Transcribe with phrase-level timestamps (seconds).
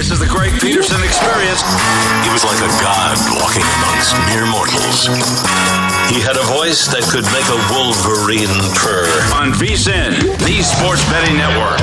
[0.00, 1.60] This is the Greg Peterson experience.
[2.24, 5.04] He was like a god walking amongst mere mortals.
[6.08, 8.48] He had a voice that could make a wolverine
[8.80, 9.04] purr.
[9.36, 11.76] On VSIN, the Sports Betting Network.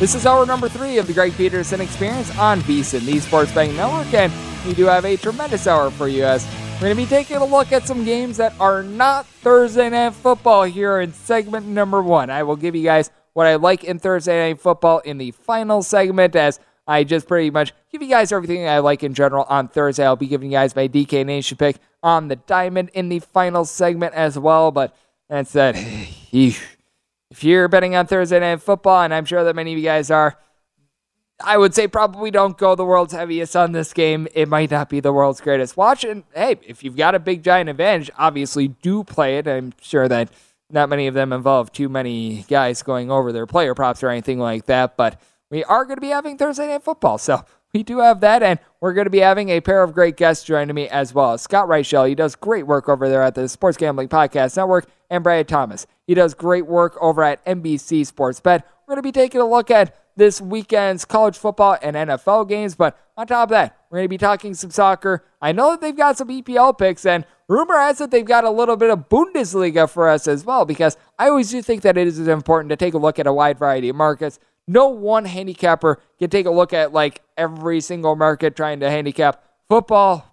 [0.00, 3.76] This is hour number three of the Greg Peterson experience on VSIN, the Sports Betting
[3.76, 4.32] Network, and
[4.66, 7.44] we do have a tremendous hour for you as we're going to be taking a
[7.44, 12.30] look at some games that are not Thursday Night Football here in segment number one.
[12.30, 15.82] I will give you guys what I like in Thursday Night Football in the final
[15.82, 19.68] segment as I just pretty much give you guys everything I like in general on
[19.68, 20.04] Thursday.
[20.04, 23.64] I'll be giving you guys my DK Nation pick on the diamond in the final
[23.64, 24.70] segment as well.
[24.72, 24.94] But
[25.30, 25.74] that said,
[26.32, 26.68] if
[27.40, 30.36] you're betting on Thursday Night Football, and I'm sure that many of you guys are,
[31.42, 34.28] I would say probably don't go the world's heaviest on this game.
[34.34, 36.04] It might not be the world's greatest watch.
[36.04, 39.48] And hey, if you've got a big giant advantage, obviously do play it.
[39.48, 40.28] I'm sure that
[40.72, 44.38] not many of them involve too many guys going over their player props or anything
[44.38, 45.20] like that, but
[45.50, 47.18] we are going to be having Thursday Night Football.
[47.18, 47.44] So
[47.74, 50.44] we do have that, and we're going to be having a pair of great guests
[50.44, 51.36] joining me as well.
[51.38, 55.24] Scott Reichel, he does great work over there at the Sports Gambling Podcast Network, and
[55.24, 55.86] Brad Thomas.
[56.06, 58.66] He does great work over at NBC Sports Bet.
[58.86, 62.74] We're going to be taking a look at this weekend's college football and NFL games,
[62.74, 65.24] but on top of that, we're going to be talking some soccer.
[65.40, 68.50] I know that they've got some EPL picks, and rumor has it they've got a
[68.50, 72.06] little bit of Bundesliga for us as well, because I always do think that it
[72.06, 74.38] is important to take a look at a wide variety of markets.
[74.68, 79.42] No one handicapper can take a look at like every single market trying to handicap
[79.68, 80.26] football,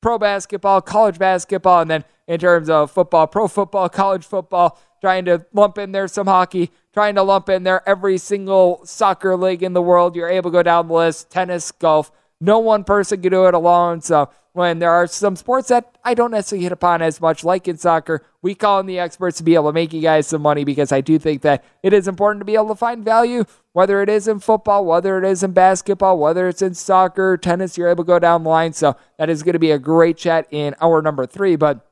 [0.00, 5.24] pro basketball, college basketball, and then in terms of football, pro football, college football, trying
[5.24, 9.64] to lump in there some hockey, trying to lump in there every single soccer league
[9.64, 10.14] in the world.
[10.14, 12.12] You're able to go down the list tennis, golf.
[12.42, 14.00] No one person can do it alone.
[14.00, 17.68] So when there are some sports that I don't necessarily hit upon as much, like
[17.68, 20.42] in soccer, we call in the experts to be able to make you guys some
[20.42, 23.44] money because I do think that it is important to be able to find value,
[23.74, 27.78] whether it is in football, whether it is in basketball, whether it's in soccer, tennis,
[27.78, 28.72] you're able to go down the line.
[28.72, 31.54] So that is going to be a great chat in hour number three.
[31.54, 31.86] But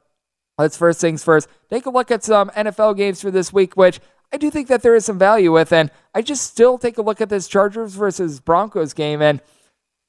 [0.58, 4.00] let's first things first, take a look at some NFL games for this week, which
[4.32, 5.72] I do think that there is some value with.
[5.72, 9.40] And I just still take a look at this Chargers versus Broncos game and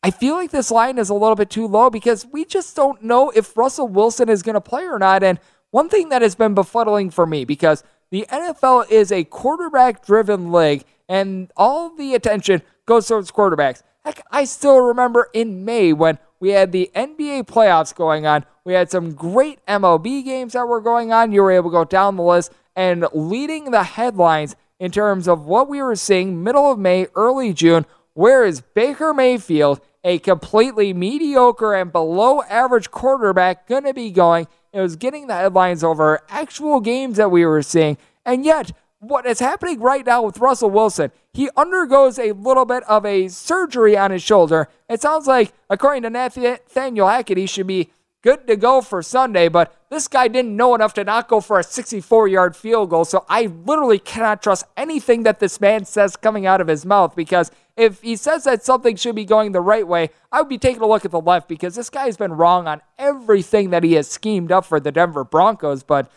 [0.03, 3.03] I feel like this line is a little bit too low because we just don't
[3.03, 5.23] know if Russell Wilson is going to play or not.
[5.23, 5.39] And
[5.69, 10.51] one thing that has been befuddling for me because the NFL is a quarterback driven
[10.51, 13.83] league and all the attention goes towards quarterbacks.
[14.03, 18.45] Heck, I still remember in May when we had the NBA playoffs going on.
[18.63, 21.31] We had some great MLB games that were going on.
[21.31, 25.45] You were able to go down the list and leading the headlines in terms of
[25.45, 27.85] what we were seeing middle of May, early June.
[28.13, 34.47] Where is Baker Mayfield a completely mediocre and below average quarterback going to be going
[34.73, 37.97] it was getting the headlines over actual games that we were seeing.
[38.25, 42.83] And yet, what is happening right now with Russell Wilson, he undergoes a little bit
[42.83, 44.69] of a surgery on his shoulder.
[44.87, 47.89] It sounds like, according to Nathaniel Hackett, he should be
[48.21, 51.59] good to go for Sunday, but this guy didn't know enough to not go for
[51.59, 53.03] a 64 yard field goal.
[53.03, 57.15] So I literally cannot trust anything that this man says coming out of his mouth
[57.15, 60.59] because if he says that something should be going the right way, I would be
[60.59, 63.83] taking a look at the left because this guy has been wrong on everything that
[63.83, 65.81] he has schemed up for the Denver Broncos.
[65.81, 66.11] But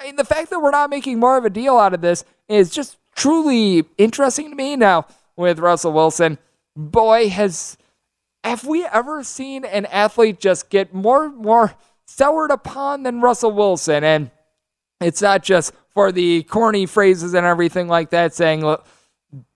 [0.00, 2.24] I mean, the fact that we're not making more of a deal out of this
[2.48, 5.06] is just truly interesting to me now
[5.36, 6.36] with Russell Wilson.
[6.74, 7.78] Boy, has
[8.42, 11.74] have we ever seen an athlete just get more more
[12.06, 14.02] soured upon than Russell Wilson?
[14.02, 14.32] And
[15.00, 18.62] it's not just for the corny phrases and everything like that, saying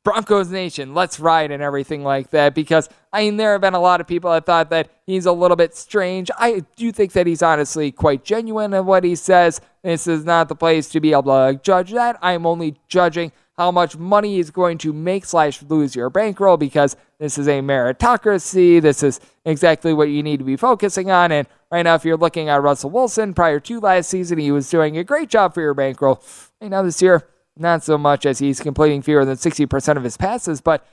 [0.09, 2.55] Broncos Nation, let's ride and everything like that.
[2.55, 5.33] Because I mean, there have been a lot of people that thought that he's a
[5.33, 6.31] little bit strange.
[6.39, 9.61] I do think that he's honestly quite genuine in what he says.
[9.83, 12.19] This is not the place to be able to judge that.
[12.23, 16.97] I'm only judging how much money he's going to make slash lose your bankroll because
[17.19, 18.81] this is a meritocracy.
[18.81, 21.33] This is exactly what you need to be focusing on.
[21.33, 24.71] And right now, if you're looking at Russell Wilson prior to last season, he was
[24.71, 26.23] doing a great job for your bankroll.
[26.63, 27.29] Right now, this year,
[27.59, 30.61] not so much as he's completing fewer than 60% of his passes.
[30.61, 30.87] But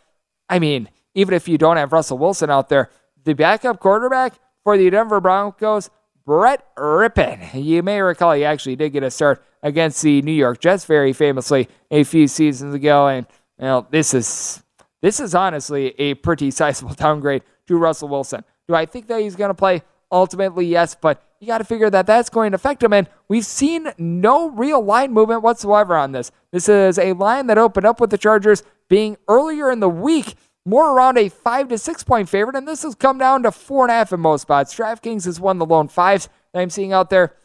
[0.50, 2.89] I mean, even if you don't have Russell Wilson out there,
[3.23, 4.33] the backup quarterback
[4.63, 5.89] for the Denver Broncos,
[6.25, 7.63] Brett Rypien.
[7.63, 11.13] You may recall he actually did get a start against the New York Jets very
[11.13, 13.07] famously a few seasons ago.
[13.07, 13.27] And
[13.59, 14.63] you this is
[15.01, 18.44] this is honestly a pretty sizable downgrade to Russell Wilson.
[18.67, 19.83] Do I think that he's going to play?
[20.12, 22.94] Ultimately, yes, but you got to figure that that's going to affect him.
[22.94, 26.32] And we've seen no real line movement whatsoever on this.
[26.52, 30.36] This is a line that opened up with the Chargers being earlier in the week
[30.66, 33.84] more around a five to six point favorite, and this has come down to four
[33.84, 34.74] and a half in most spots.
[34.74, 37.36] DraftKings has won the lone fives that I'm seeing out there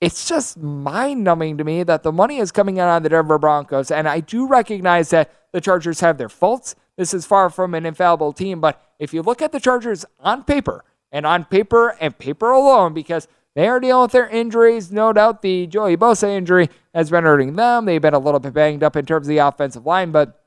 [0.00, 3.38] it's just mind numbing to me that the money is coming in on the Denver
[3.38, 3.90] Broncos.
[3.90, 6.74] And I do recognize that the Chargers have their faults.
[6.96, 8.60] This is far from an infallible team.
[8.60, 10.84] But if you look at the Chargers on paper,
[11.16, 15.40] and on paper and paper alone, because they are dealing with their injuries, no doubt
[15.40, 17.86] the Joey Bosa injury has been hurting them.
[17.86, 20.10] They've been a little bit banged up in terms of the offensive line.
[20.12, 20.38] But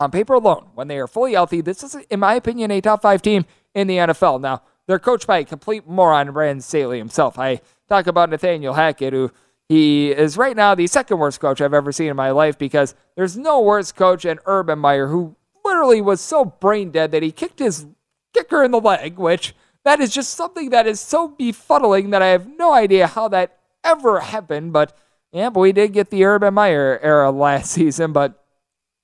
[0.00, 3.02] on paper alone, when they are fully healthy, this is, in my opinion, a top
[3.02, 4.40] five team in the NFL.
[4.40, 7.38] Now, they're coached by a complete moron, Brandon Staley himself.
[7.38, 9.30] I talk about Nathaniel Hackett, who
[9.68, 12.96] he is right now the second worst coach I've ever seen in my life because
[13.14, 17.30] there's no worse coach than Urban Meyer, who literally was so brain dead that he
[17.30, 17.86] kicked his
[18.34, 19.54] kicker in the leg, which
[19.84, 23.58] that is just something that is so befuddling that I have no idea how that
[23.82, 24.72] ever happened.
[24.72, 24.96] But
[25.32, 28.44] yeah, but we did get the Urban Meyer era last season, but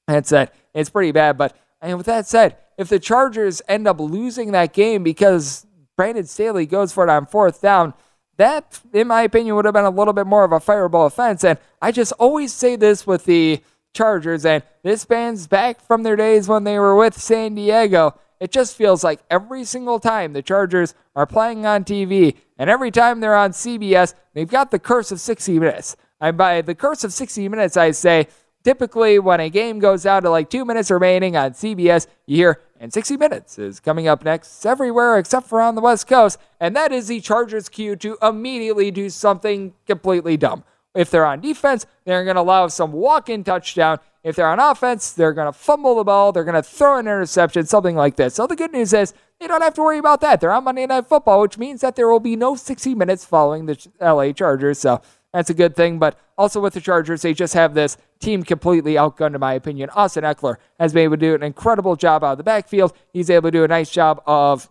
[0.07, 0.53] that's it.
[0.75, 1.39] It's pretty bad.
[1.39, 6.25] But and with that said, if the Chargers end up losing that game because Brandon
[6.25, 7.95] Staley goes for it on fourth down,
[8.37, 11.43] that, in my opinion, would have been a little bit more of a fireable offense.
[11.43, 13.61] And I just always say this with the
[13.95, 18.15] Chargers, and this band's back from their days when they were with San Diego.
[18.41, 22.91] It just feels like every single time the Chargers are playing on TV, and every
[22.91, 25.97] time they're on CBS, they've got the curse of 60 minutes.
[26.21, 28.29] And by the curse of 60 minutes, I say
[28.65, 32.61] typically when a game goes out to like two minutes remaining on CBS, you hear
[32.81, 36.39] and 60 Minutes is coming up next everywhere except for on the West Coast.
[36.61, 40.65] And that is the Chargers' cue to immediately do something completely dumb.
[40.97, 43.99] If they're on defense, they're going to allow some walk in touchdown.
[44.25, 46.33] If they're on offense, they're going to fumble the ball.
[46.33, 48.35] They're going to throw an interception, something like this.
[48.35, 50.41] So the good news is they don't have to worry about that.
[50.41, 53.67] They're on Monday Night Football, which means that there will be no 60 minutes following
[53.67, 54.79] the LA Chargers.
[54.79, 55.99] So that's a good thing.
[55.99, 59.91] But also with the Chargers, they just have this team completely outgunned, in my opinion.
[59.91, 62.95] Austin Ekeler has been able to do an incredible job out of the backfield.
[63.13, 64.69] He's able to do a nice job of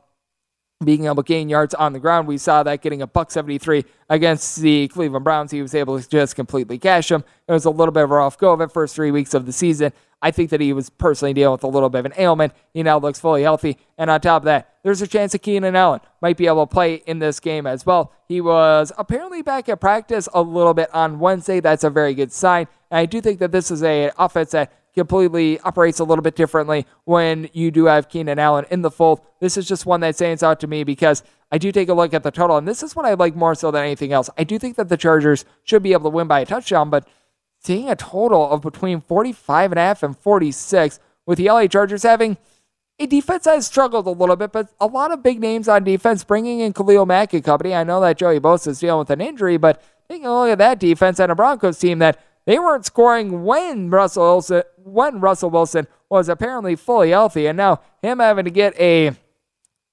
[0.83, 2.27] being able to gain yards on the ground.
[2.27, 5.51] We saw that getting a buck 73 against the Cleveland Browns.
[5.51, 7.23] He was able to just completely cash him.
[7.47, 9.45] It was a little bit of a rough go of it first three weeks of
[9.45, 9.93] the season.
[10.21, 12.53] I think that he was personally dealing with a little bit of an ailment.
[12.73, 13.77] He now looks fully healthy.
[13.97, 16.73] And on top of that, there's a chance that Keenan Allen might be able to
[16.73, 18.11] play in this game as well.
[18.27, 21.59] He was apparently back at practice a little bit on Wednesday.
[21.59, 22.67] That's a very good sign.
[22.91, 26.35] And I do think that this is a offense that completely operates a little bit
[26.35, 29.21] differently when you do have Keenan Allen in the fold.
[29.39, 32.13] This is just one that stands out to me because I do take a look
[32.13, 34.29] at the total, and this is what I like more so than anything else.
[34.37, 37.07] I do think that the Chargers should be able to win by a touchdown, but
[37.59, 42.03] seeing a total of between 45 and a half and 46 with the LA Chargers
[42.03, 42.37] having
[42.97, 45.83] a defense that has struggled a little bit, but a lot of big names on
[45.83, 47.75] defense, bringing in Khalil Mack and company.
[47.75, 50.57] I know that Joey Bosa is dealing with an injury, but taking a look at
[50.59, 55.49] that defense and a Broncos team that they weren't scoring when Russell Wilson, when Russell
[55.49, 59.11] Wilson was apparently fully healthy, and now him having to get a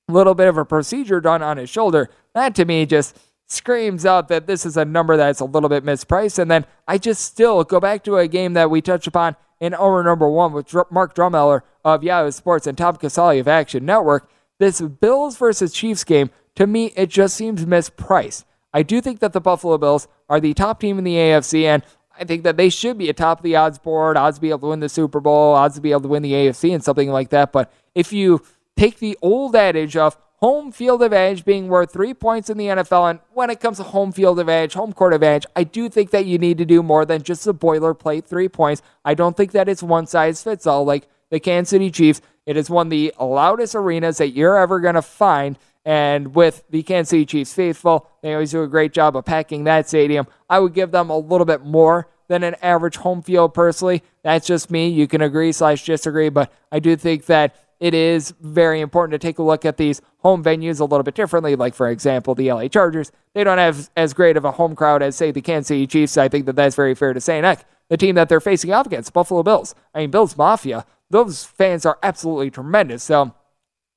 [0.08, 2.10] little bit of a procedure done on his shoulder.
[2.34, 5.84] That to me just screams out that this is a number that's a little bit
[5.84, 6.38] mispriced.
[6.38, 9.74] And then I just still go back to a game that we touched upon in
[9.74, 14.28] hour number one with Mark Drumheller of Yahoo Sports and Tom Casale of Action Network.
[14.58, 18.44] This Bills versus Chiefs game, to me, it just seems mispriced.
[18.74, 21.82] I do think that the Buffalo Bills are the top team in the AFC, and
[22.18, 24.60] I think that they should be atop of the odds board, odds to be able
[24.60, 27.10] to win the Super Bowl, odds to be able to win the AFC, and something
[27.10, 27.52] like that.
[27.52, 28.42] But if you
[28.76, 33.08] take the old adage of home field advantage being worth three points in the NFL.
[33.08, 36.26] And when it comes to home field advantage, home court advantage, I do think that
[36.26, 38.82] you need to do more than just a boilerplate three points.
[39.04, 40.84] I don't think that it's one size fits all.
[40.84, 44.80] Like the Kansas City Chiefs, it is one of the loudest arenas that you're ever
[44.80, 45.56] going to find.
[45.84, 49.64] And with the Kansas City Chiefs faithful, they always do a great job of packing
[49.64, 50.26] that stadium.
[50.48, 54.02] I would give them a little bit more than an average home field personally.
[54.22, 54.88] That's just me.
[54.88, 59.26] You can agree slash disagree, but I do think that it is very important to
[59.26, 61.56] take a look at these home venues a little bit differently.
[61.56, 65.02] Like, for example, the LA Chargers, they don't have as great of a home crowd
[65.02, 66.16] as, say, the Kansas City Chiefs.
[66.16, 67.38] I think that that's very fair to say.
[67.38, 69.74] And heck, the team that they're facing off against, Buffalo Bills.
[69.92, 73.02] I mean, Bills Mafia, those fans are absolutely tremendous.
[73.02, 73.34] So,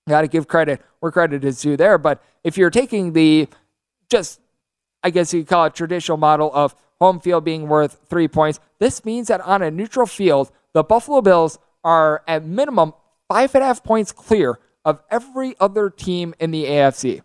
[0.07, 1.97] got to give credit where credit is due there.
[1.97, 3.47] But if you're taking the
[4.09, 4.39] just,
[5.03, 9.03] I guess you call it traditional model of home field being worth three points, this
[9.03, 12.93] means that on a neutral field, the Buffalo Bills are at minimum
[13.27, 17.21] five and a half points clear of every other team in the AFC.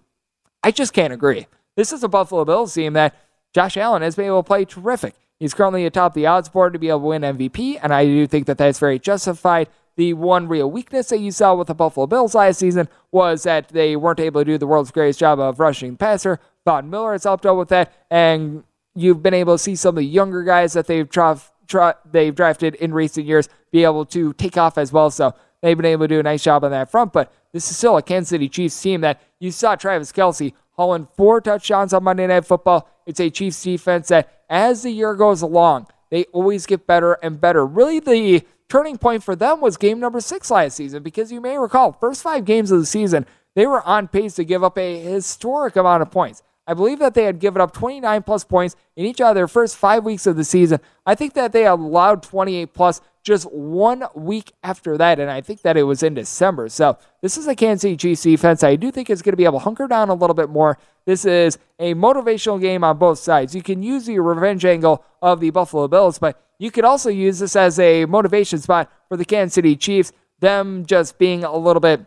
[0.62, 1.46] I just can't agree.
[1.76, 3.14] This is a Buffalo Bills team that
[3.52, 5.14] Josh Allen has been able to play terrific.
[5.38, 8.26] He's currently atop the odds board to be able to win MVP, and I do
[8.26, 9.68] think that that's very justified.
[10.00, 13.68] The one real weakness that you saw with the Buffalo Bills last season was that
[13.68, 16.40] they weren't able to do the world's greatest job of rushing the passer.
[16.64, 18.64] Von Miller has helped out with that, and
[18.94, 22.34] you've been able to see some of the younger guys that they've, tra- tra- they've
[22.34, 25.10] drafted in recent years be able to take off as well.
[25.10, 27.76] So They've been able to do a nice job on that front, but this is
[27.76, 32.04] still a Kansas City Chiefs team that you saw Travis Kelce hauling four touchdowns on
[32.04, 32.88] Monday Night Football.
[33.06, 37.40] It's a Chiefs defense that, as the year goes along, they always get better and
[37.40, 37.64] better.
[37.64, 41.58] Really, the turning point for them was game number six last season because you may
[41.58, 45.00] recall, first five games of the season, they were on pace to give up a
[45.00, 46.42] historic amount of points.
[46.70, 49.76] I believe that they had given up 29 plus points in each of their first
[49.76, 50.78] five weeks of the season.
[51.04, 55.62] I think that they allowed 28 plus just one week after that, and I think
[55.62, 56.68] that it was in December.
[56.68, 59.46] So this is a Kansas City Chiefs defense I do think is going to be
[59.46, 60.78] able to hunker down a little bit more.
[61.06, 63.52] This is a motivational game on both sides.
[63.52, 67.40] You can use the revenge angle of the Buffalo Bills, but you could also use
[67.40, 71.80] this as a motivation spot for the Kansas City Chiefs, them just being a little
[71.80, 72.06] bit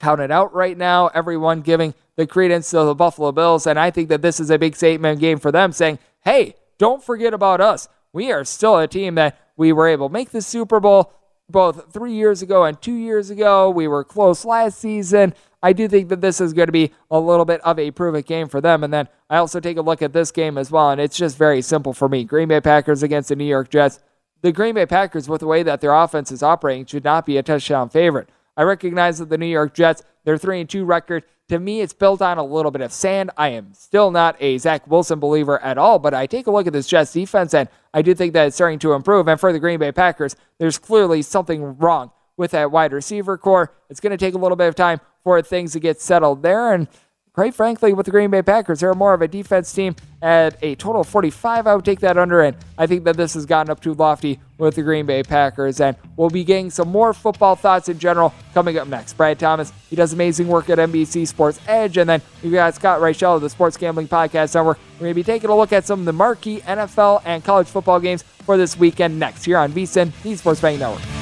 [0.00, 3.66] counted out right now, everyone giving the credence to the Buffalo Bills.
[3.66, 7.02] And I think that this is a big statement game for them saying, hey, don't
[7.02, 7.88] forget about us.
[8.12, 11.12] We are still a team that we were able to make the Super Bowl
[11.48, 13.70] both three years ago and two years ago.
[13.70, 15.34] We were close last season.
[15.62, 18.16] I do think that this is going to be a little bit of a prove
[18.16, 18.82] it game for them.
[18.82, 21.38] And then I also take a look at this game as well, and it's just
[21.38, 22.24] very simple for me.
[22.24, 24.00] Green Bay Packers against the New York Jets.
[24.40, 27.36] The Green Bay Packers, with the way that their offense is operating, should not be
[27.36, 28.28] a touchdown favorite.
[28.56, 31.92] I recognize that the New York Jets, their 3 and 2 record, to me, it's
[31.92, 33.30] built on a little bit of sand.
[33.36, 36.66] I am still not a Zach Wilson believer at all, but I take a look
[36.66, 39.28] at this Jets defense and I do think that it's starting to improve.
[39.28, 43.72] And for the Green Bay Packers, there's clearly something wrong with that wide receiver corps.
[43.90, 46.72] It's going to take a little bit of time for things to get settled there.
[46.72, 46.88] And
[47.34, 50.74] quite frankly, with the Green Bay Packers, they're more of a defense team at a
[50.74, 51.66] total of 45.
[51.66, 54.38] I would take that under, and I think that this has gotten up too lofty
[54.58, 55.80] with the Green Bay Packers.
[55.80, 59.14] And we'll be getting some more football thoughts in general coming up next.
[59.14, 61.96] Brad Thomas, he does amazing work at NBC Sports Edge.
[61.96, 64.78] And then we've got Scott Reichel of the Sports Gambling Podcast Network.
[64.94, 67.66] We're going to be taking a look at some of the marquee NFL and college
[67.66, 71.21] football games for this weekend next here on VSIN, the Sports Betting Network.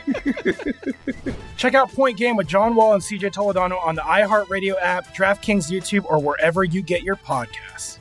[1.57, 5.71] Check out Point Game with John Wall and CJ Toledano on the iHeartRadio app, DraftKings
[5.71, 7.99] YouTube, or wherever you get your podcasts.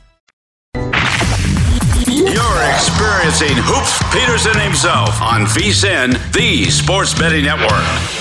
[2.06, 8.19] You're experiencing Hoops Peterson himself on VSIN, the Sports Betting Network.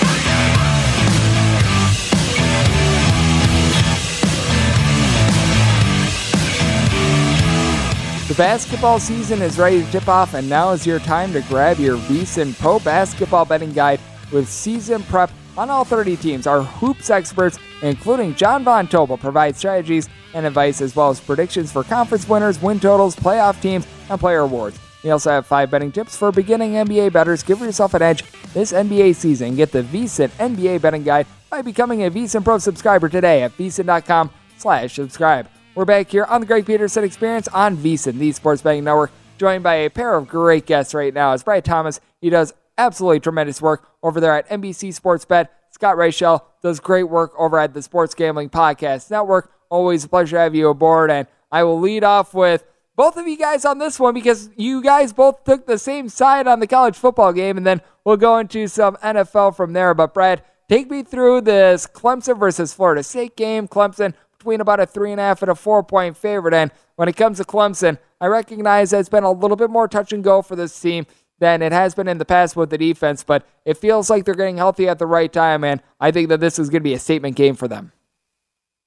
[8.30, 11.80] The basketball season is ready to tip off, and now is your time to grab
[11.80, 13.98] your VSiN Pro Basketball Betting Guide
[14.30, 16.46] with season prep on all 30 teams.
[16.46, 21.72] Our hoops experts, including John Von Tobel, provide strategies and advice as well as predictions
[21.72, 24.78] for conference winners, win totals, playoff teams, and player awards.
[25.02, 27.42] We also have five betting tips for beginning NBA bettors.
[27.42, 28.22] Give yourself an edge
[28.54, 29.56] this NBA season.
[29.56, 34.30] Get the VSiN NBA Betting Guide by becoming a VSiN Pro subscriber today at VSiN.com
[34.56, 35.48] slash subscribe.
[35.76, 39.62] We're back here on the Greg Peterson Experience on VSiN, the Sports Betting Network, joined
[39.62, 41.32] by a pair of great guests right now.
[41.32, 42.00] It's Brian Thomas.
[42.20, 45.52] He does absolutely tremendous work over there at NBC Sports Bet.
[45.70, 49.52] Scott Reichel does great work over at the Sports Gambling Podcast Network.
[49.68, 51.08] Always a pleasure to have you aboard.
[51.08, 52.64] And I will lead off with
[52.96, 56.48] both of you guys on this one because you guys both took the same side
[56.48, 59.94] on the college football game, and then we'll go into some NFL from there.
[59.94, 63.68] But Brad, take me through this Clemson versus Florida State game.
[63.68, 66.54] Clemson between about a three and a half and a four point favorite.
[66.54, 70.12] And when it comes to Clemson, I recognize it's been a little bit more touch
[70.12, 71.06] and go for this team
[71.40, 74.34] than it has been in the past with the defense, but it feels like they're
[74.34, 76.94] getting healthy at the right time, and I think that this is going to be
[76.94, 77.92] a statement game for them.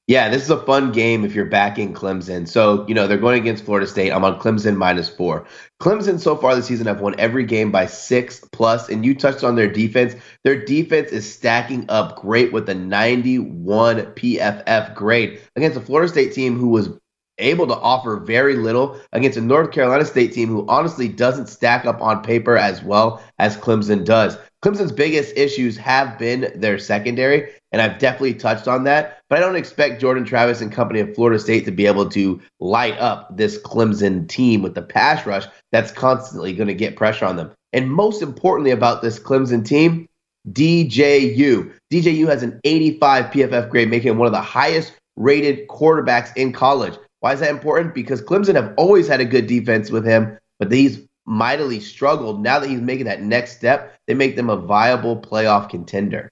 [0.08, 2.46] Yeah, this is a fun game if you're backing Clemson.
[2.46, 4.12] So, you know, they're going against Florida State.
[4.12, 5.46] I'm on Clemson minus four.
[5.82, 9.46] Clemson so far this season have won every game by six plus, and you touched
[9.46, 10.14] on their defense.
[10.44, 16.34] Their defense is stacking up great with a 91 PFF grade against a Florida State
[16.34, 16.90] team who was
[17.38, 21.86] able to offer very little against a North Carolina State team who honestly doesn't stack
[21.86, 24.38] up on paper as well as Clemson does.
[24.64, 29.20] Clemson's biggest issues have been their secondary, and I've definitely touched on that.
[29.30, 32.40] But I don't expect Jordan Travis and company of Florida State to be able to
[32.62, 37.26] light up this Clemson team with the pass rush that's constantly going to get pressure
[37.26, 37.52] on them.
[37.74, 40.08] And most importantly about this Clemson team,
[40.50, 41.74] DJU.
[41.92, 46.54] DJU has an 85 PFF grade, making him one of the highest rated quarterbacks in
[46.54, 46.94] college.
[47.20, 47.94] Why is that important?
[47.94, 52.42] Because Clemson have always had a good defense with him, but he's mightily struggled.
[52.42, 56.30] Now that he's making that next step, they make them a viable playoff contender.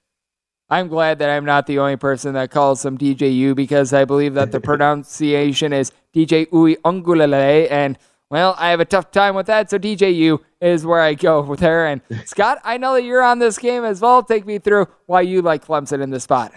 [0.70, 4.34] I'm glad that I'm not the only person that calls him DJU because I believe
[4.34, 7.70] that the pronunciation is DJ Uiagalelei.
[7.70, 7.98] And,
[8.30, 9.68] well, I have a tough time with that.
[9.68, 11.86] So DJU is where I go with her.
[11.86, 14.22] And, Scott, I know that you're on this game as well.
[14.22, 16.54] Take me through why you like Clemson in this spot.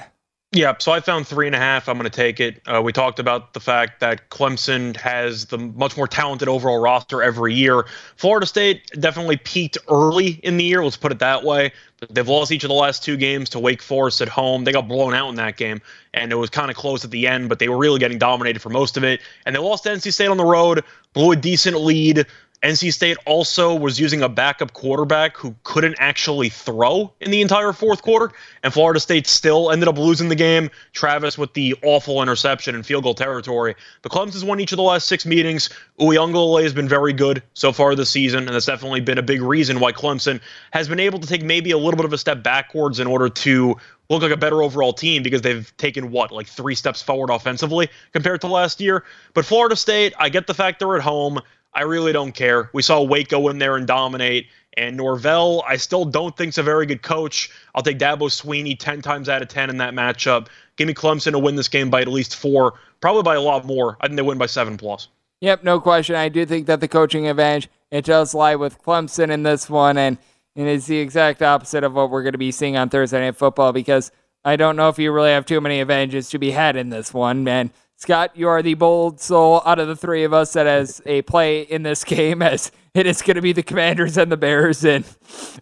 [0.55, 1.89] Yeah, so I found three and a half.
[1.89, 2.61] I'm going to take it.
[2.65, 7.21] Uh, we talked about the fact that Clemson has the much more talented overall roster
[7.21, 7.85] every year.
[8.15, 11.73] Florida State definitely peaked early in the year, let's put it that way.
[12.09, 14.63] They've lost each of the last two games to Wake Forest at home.
[14.63, 15.81] They got blown out in that game,
[16.13, 18.61] and it was kind of close at the end, but they were really getting dominated
[18.61, 19.19] for most of it.
[19.45, 22.25] And they lost NC State on the road, blew a decent lead.
[22.65, 27.71] NC State also was using a backup quarterback who couldn't actually throw in the entire
[27.73, 30.71] fourth quarter, and Florida State still ended up losing the game.
[30.91, 33.75] Travis with the awful interception in field goal territory.
[34.01, 35.69] But Clemson's won each of the last six meetings.
[35.99, 39.43] Uiagalelei has been very good so far this season, and that's definitely been a big
[39.43, 42.41] reason why Clemson has been able to take maybe a little bit of a step
[42.41, 43.77] backwards in order to
[44.09, 47.89] look like a better overall team because they've taken what, like three steps forward offensively
[48.11, 49.03] compared to last year.
[49.35, 51.41] But Florida State, I get the fact they're at home.
[51.75, 52.69] I really don't care.
[52.73, 54.47] We saw Wake go in there and dominate.
[54.77, 57.49] And Norvell, I still don't think is a very good coach.
[57.73, 60.47] I'll take Dabo Swinney 10 times out of 10 in that matchup.
[60.75, 63.65] Give me Clemson to win this game by at least four, probably by a lot
[63.65, 63.97] more.
[64.01, 65.07] I think they win by seven plus.
[65.41, 66.15] Yep, no question.
[66.15, 69.97] I do think that the coaching advantage it does lie with Clemson in this one,
[69.97, 70.17] and,
[70.55, 73.37] and it's the exact opposite of what we're going to be seeing on Thursday Night
[73.37, 74.11] Football because
[74.43, 77.13] I don't know if you really have too many advantages to be had in this
[77.13, 77.71] one, man.
[77.97, 81.21] Scott, you are the bold soul out of the three of us that has a
[81.23, 84.83] play in this game, as it is going to be the Commanders and the Bears
[84.83, 85.05] in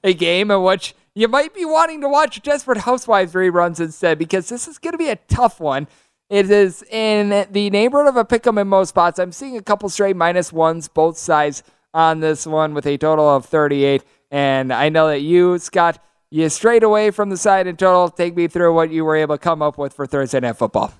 [0.04, 4.50] a game in which you might be wanting to watch Desperate Housewives reruns instead because
[4.50, 5.88] this is going to be a tough one.
[6.30, 9.20] It is in the neighborhood of a pick 'em in most spots.
[9.20, 11.62] I'm seeing a couple straight minus ones, both sides
[11.94, 14.04] on this one with a total of 38.
[14.32, 16.00] And I know that you, Scott,
[16.32, 18.10] you strayed away from the side in total.
[18.10, 20.92] Take me through what you were able to come up with for Thursday Night Football.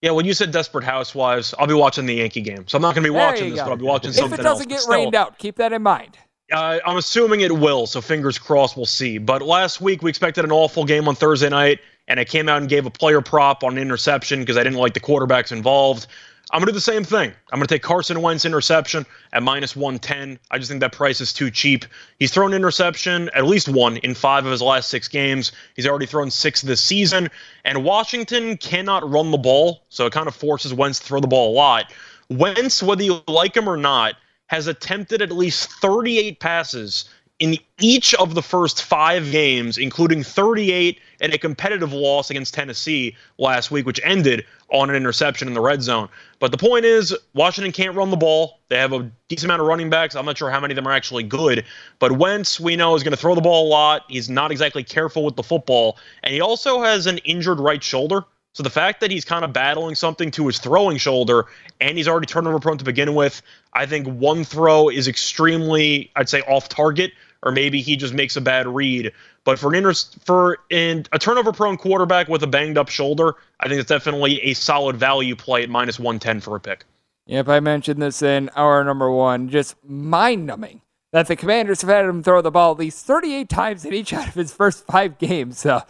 [0.00, 2.66] Yeah, when you said Desperate Housewives, I'll be watching the Yankee game.
[2.68, 3.64] So I'm not going to be watching this, go.
[3.64, 4.32] but I'll be watching something else.
[4.32, 6.16] If it doesn't else, get rained out, keep that in mind.
[6.52, 9.18] Uh, I'm assuming it will, so fingers crossed we'll see.
[9.18, 12.58] But last week we expected an awful game on Thursday night, and I came out
[12.58, 16.06] and gave a player prop on an interception because I didn't like the quarterbacks involved.
[16.50, 17.30] I'm going to do the same thing.
[17.52, 20.38] I'm going to take Carson Wentz interception at minus 110.
[20.50, 21.84] I just think that price is too cheap.
[22.18, 25.52] He's thrown interception, at least one, in five of his last six games.
[25.76, 27.28] He's already thrown six this season.
[27.66, 31.26] And Washington cannot run the ball, so it kind of forces Wentz to throw the
[31.26, 31.92] ball a lot.
[32.30, 34.14] Wentz, whether you like him or not,
[34.46, 40.98] has attempted at least 38 passes in each of the first five games, including 38
[41.20, 45.60] and a competitive loss against Tennessee last week, which ended on an interception in the
[45.60, 46.08] red zone.
[46.40, 48.60] But the point is, Washington can't run the ball.
[48.68, 50.14] They have a decent amount of running backs.
[50.14, 51.64] I'm not sure how many of them are actually good.
[51.98, 54.04] But Wentz, we know, is going to throw the ball a lot.
[54.08, 55.96] He's not exactly careful with the football.
[56.22, 58.24] And he also has an injured right shoulder.
[58.52, 61.46] So the fact that he's kind of battling something to his throwing shoulder
[61.80, 63.40] and he's already turnover prone to begin with,
[63.72, 68.36] I think one throw is extremely, I'd say, off target or maybe he just makes
[68.36, 69.12] a bad read.
[69.48, 69.94] But for an inter-
[70.26, 74.42] for in a turnover prone quarterback with a banged up shoulder, I think it's definitely
[74.42, 76.84] a solid value play at minus 110 for a pick.
[77.24, 79.48] Yep, I mentioned this in hour number one.
[79.48, 80.82] Just mind numbing
[81.12, 84.12] that the commanders have had him throw the ball at least 38 times in each
[84.12, 85.58] out of his first five games.
[85.58, 85.80] So,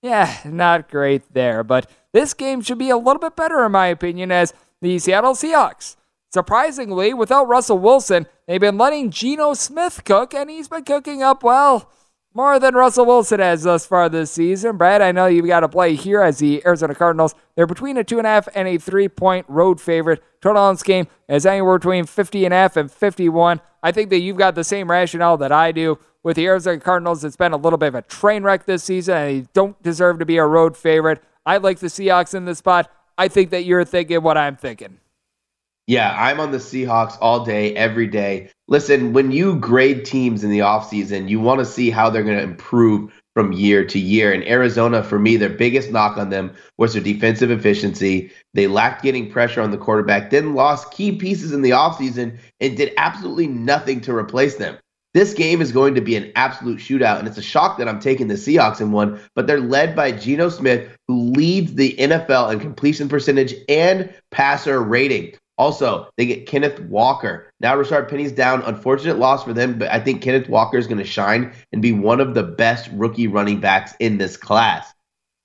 [0.00, 1.62] yeah, not great there.
[1.62, 5.34] But this game should be a little bit better, in my opinion, as the Seattle
[5.34, 5.96] Seahawks
[6.32, 11.42] Surprisingly, without Russell Wilson, they've been letting Geno Smith cook, and he's been cooking up
[11.42, 11.90] well.
[12.34, 14.78] More than Russell Wilson has thus far this season.
[14.78, 17.34] Brad, I know you've got to play here as the Arizona Cardinals.
[17.54, 20.22] They're between a two and a half and a three point road favorite.
[20.40, 23.60] Total on this game is anywhere between 50 and a half and 51.
[23.82, 27.22] I think that you've got the same rationale that I do with the Arizona Cardinals.
[27.22, 30.18] It's been a little bit of a train wreck this season, and they don't deserve
[30.20, 31.22] to be a road favorite.
[31.44, 32.90] I like the Seahawks in this spot.
[33.18, 35.01] I think that you're thinking what I'm thinking.
[35.88, 38.50] Yeah, I'm on the Seahawks all day, every day.
[38.68, 42.38] Listen, when you grade teams in the offseason, you want to see how they're going
[42.38, 44.32] to improve from year to year.
[44.32, 48.30] And Arizona, for me, their biggest knock on them was their defensive efficiency.
[48.54, 52.76] They lacked getting pressure on the quarterback, then lost key pieces in the offseason and
[52.76, 54.78] did absolutely nothing to replace them.
[55.14, 58.00] This game is going to be an absolute shootout, and it's a shock that I'm
[58.00, 62.50] taking the Seahawks in one, but they're led by Geno Smith, who leads the NFL
[62.52, 65.34] in completion percentage and passer rating.
[65.58, 67.50] Also, they get Kenneth Walker.
[67.60, 68.62] Now Rashaad Penny's down.
[68.62, 71.92] Unfortunate loss for them, but I think Kenneth Walker is going to shine and be
[71.92, 74.92] one of the best rookie running backs in this class.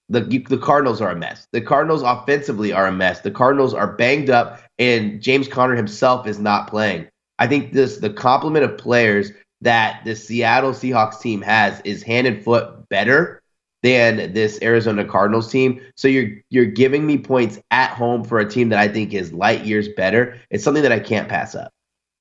[0.10, 1.48] The, the Cardinals are a mess.
[1.52, 3.20] The Cardinals offensively are a mess.
[3.20, 7.08] The Cardinals are banged up, and James Conner himself is not playing.
[7.40, 12.28] I think this the complement of players that the Seattle Seahawks team has is hand
[12.28, 13.42] and foot better
[13.84, 15.82] than this Arizona Cardinals team.
[15.96, 19.32] So you're you're giving me points at home for a team that I think is
[19.34, 20.40] light years better.
[20.50, 21.72] It's something that I can't pass up.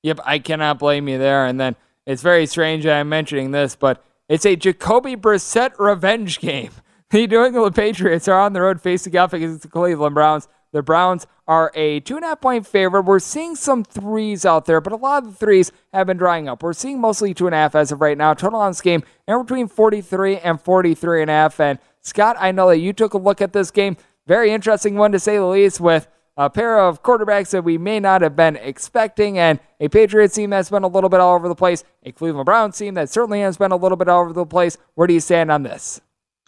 [0.03, 1.45] Yep, I cannot blame you there.
[1.45, 6.71] And then it's very strange I'm mentioning this, but it's a Jacoby Brissett revenge game.
[7.09, 10.47] The New England Patriots are on the road facing off against the Cleveland Browns.
[10.73, 13.03] The Browns are a two and a half point favorite.
[13.03, 16.49] We're seeing some threes out there, but a lot of the threes have been drying
[16.49, 16.61] up.
[16.61, 18.33] We're seeing mostly two and a half as of right now.
[18.33, 21.59] Total on this game, anywhere between 43 and 43 and a half.
[21.59, 23.97] And Scott, I know that you took a look at this game.
[24.25, 27.99] Very interesting one to say the least with a pair of quarterbacks that we may
[27.99, 31.47] not have been expecting, and a Patriots team that's been a little bit all over
[31.47, 34.33] the place, a Cleveland Browns team that certainly has been a little bit all over
[34.33, 34.77] the place.
[34.93, 35.99] Where do you stand on this?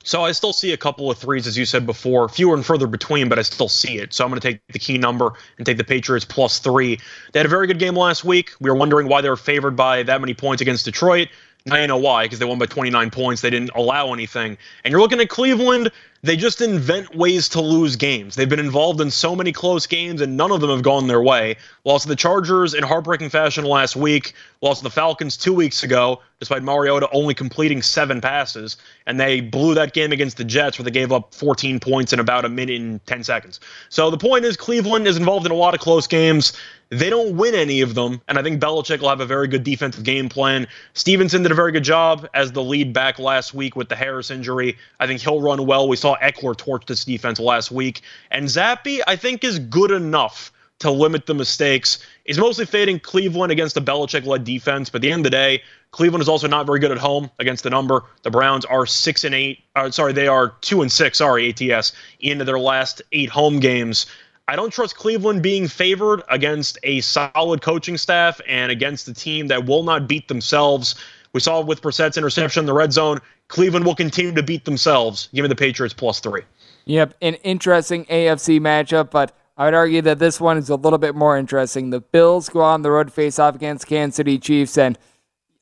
[0.04, 2.88] So I still see a couple of threes, as you said before, fewer and further
[2.88, 4.14] between, but I still see it.
[4.14, 7.00] So I'm going to take the key number and take the Patriots plus three.
[7.34, 8.52] They had a very good game last week.
[8.60, 11.28] We were wondering why they were favored by that many points against Detroit.
[11.66, 13.42] Now you know why, because they won by 29 points.
[13.42, 14.58] They didn't allow anything.
[14.84, 18.36] And you're looking at Cleveland, they just invent ways to lose games.
[18.36, 21.22] They've been involved in so many close games, and none of them have gone their
[21.22, 21.56] way.
[21.86, 25.84] Lost to the Chargers in heartbreaking fashion last week, lost to the Falcons two weeks
[25.84, 28.76] ago, despite Mariota only completing seven passes.
[29.08, 32.20] And they blew that game against the Jets, where they gave up 14 points in
[32.20, 33.60] about a minute and 10 seconds.
[33.88, 36.54] So the point is, Cleveland is involved in a lot of close games.
[36.92, 39.64] They don't win any of them, and I think Belichick will have a very good
[39.64, 40.68] defensive game plan.
[40.94, 44.32] Stevenson did a very good job as the lead back last week with the Harris
[44.32, 44.76] injury.
[45.00, 45.88] I think he'll run well.
[45.88, 48.02] We saw Ekeler torch this defense last week.
[48.32, 52.00] And Zappe I think, is good enough to limit the mistakes.
[52.26, 55.30] He's mostly fading Cleveland against the Belichick led defense, but at the end of the
[55.38, 58.04] day, Cleveland is also not very good at home against the number.
[58.24, 59.60] The Browns are six and eight.
[59.76, 61.18] Uh, sorry, they are two and six.
[61.18, 64.06] Sorry, ATS into their last eight home games.
[64.50, 69.46] I don't trust Cleveland being favored against a solid coaching staff and against a team
[69.46, 70.96] that will not beat themselves.
[71.34, 75.30] We saw with Brissett's interception in the red zone, Cleveland will continue to beat themselves.
[75.36, 76.42] Give me the Patriots plus three.
[76.86, 80.98] Yep, an interesting AFC matchup, but I would argue that this one is a little
[80.98, 81.92] bit more interesting.
[81.92, 84.98] The Bills go on the road face off against Kansas City Chiefs, and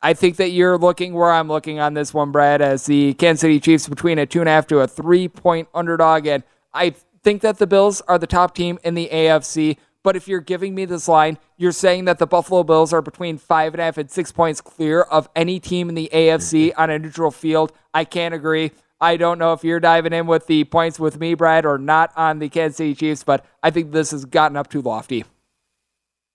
[0.02, 3.41] I think that you're looking where I'm looking on this one, Brad, as the Kansas
[3.41, 6.95] City Chiefs between a two and a half to a three point underdog, and I
[7.28, 9.76] think that the Bills are the top team in the AFC.
[10.02, 13.38] But if you're giving me this line, you're saying that the Buffalo Bills are between
[13.38, 16.82] five and a half and six points clear of any team in the AFC mm-hmm.
[16.82, 17.74] on a neutral field.
[17.94, 18.72] I can't agree.
[19.02, 22.13] I don't know if you're diving in with the points with me, Brad, or not
[22.16, 25.26] on the Kansas City Chiefs, but I think this has gotten up too lofty.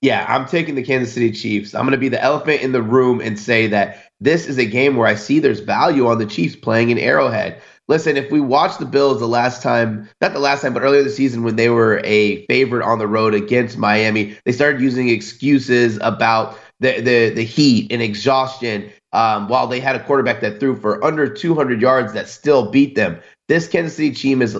[0.02, 1.74] Yeah, I'm taking the Kansas City Chiefs.
[1.74, 4.66] I'm going to be the elephant in the room and say that this is a
[4.66, 8.40] game where I see there's value on the Chiefs playing in Arrowhead listen, if we
[8.40, 11.56] watched the Bills the last time, not the last time, but earlier this season when
[11.56, 17.00] they were a favorite on the road against Miami, they started using excuses about the
[17.00, 18.90] the, the heat and exhaustion.
[19.14, 22.94] Um, while they had a quarterback that threw for under 200 yards that still beat
[22.94, 24.56] them, this Kansas City team is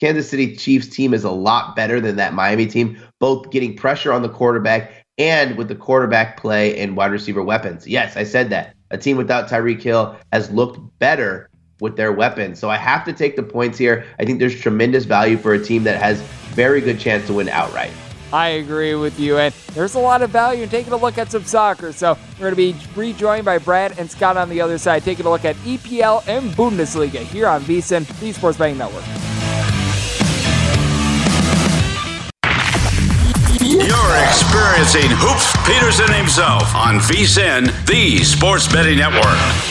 [0.00, 4.12] Kansas City Chiefs team is a lot better than that Miami team, both getting pressure
[4.12, 7.86] on the quarterback and with the quarterback play and wide receiver weapons.
[7.86, 8.74] Yes, I said that.
[8.90, 11.49] A team without Tyreek Hill has looked better
[11.80, 12.58] with their weapons.
[12.58, 14.04] So I have to take the points here.
[14.18, 16.20] I think there's tremendous value for a team that has
[16.54, 17.92] very good chance to win outright.
[18.32, 21.32] I agree with you, and there's a lot of value in taking a look at
[21.32, 21.92] some soccer.
[21.92, 25.26] So we're going to be rejoined by Brad and Scott on the other side, taking
[25.26, 29.04] a look at EPL and Bundesliga here on VSIN, the Sports Betting Network.
[33.60, 39.69] You're experiencing Hoops Peterson himself on VSIN, the Sports Betting Network.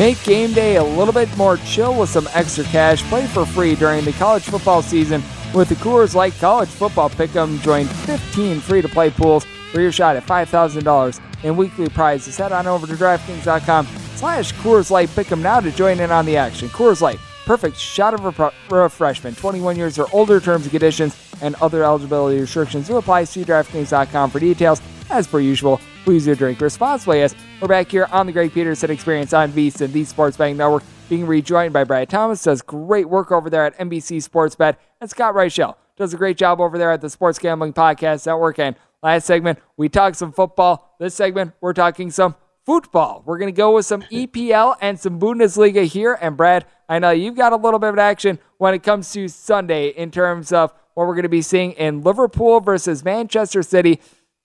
[0.00, 3.02] Make game day a little bit more chill with some extra cash.
[3.10, 7.60] Play for free during the college football season with the Coors Light College Football Pick'em.
[7.60, 12.38] Join 15 free-to-play pools for your shot at $5,000 in weekly prizes.
[12.38, 16.34] Head on over to DraftKings.com slash Coors Light Pick'em now to join in on the
[16.34, 16.70] action.
[16.70, 19.36] Coors Light, perfect shot of rep- refreshment.
[19.36, 23.24] 21 years or older terms and conditions and other eligibility restrictions do apply.
[23.24, 24.80] See DraftKings.com for details.
[25.10, 28.90] As per usual, Please do drink responsibly as we're back here on the Greg Peterson
[28.90, 33.30] Experience on VSIN, the Sports Betting Network, being rejoined by Brad Thomas, does great work
[33.30, 36.90] over there at NBC Sports Bet, and Scott Reichel does a great job over there
[36.90, 38.58] at the Sports Gambling Podcast Network.
[38.58, 40.96] And last segment, we talked some football.
[40.98, 42.34] This segment, we're talking some
[42.64, 43.22] football.
[43.26, 46.16] We're going to go with some EPL and some Bundesliga here.
[46.18, 49.28] And Brad, I know you've got a little bit of action when it comes to
[49.28, 54.00] Sunday in terms of what we're going to be seeing in Liverpool versus Manchester City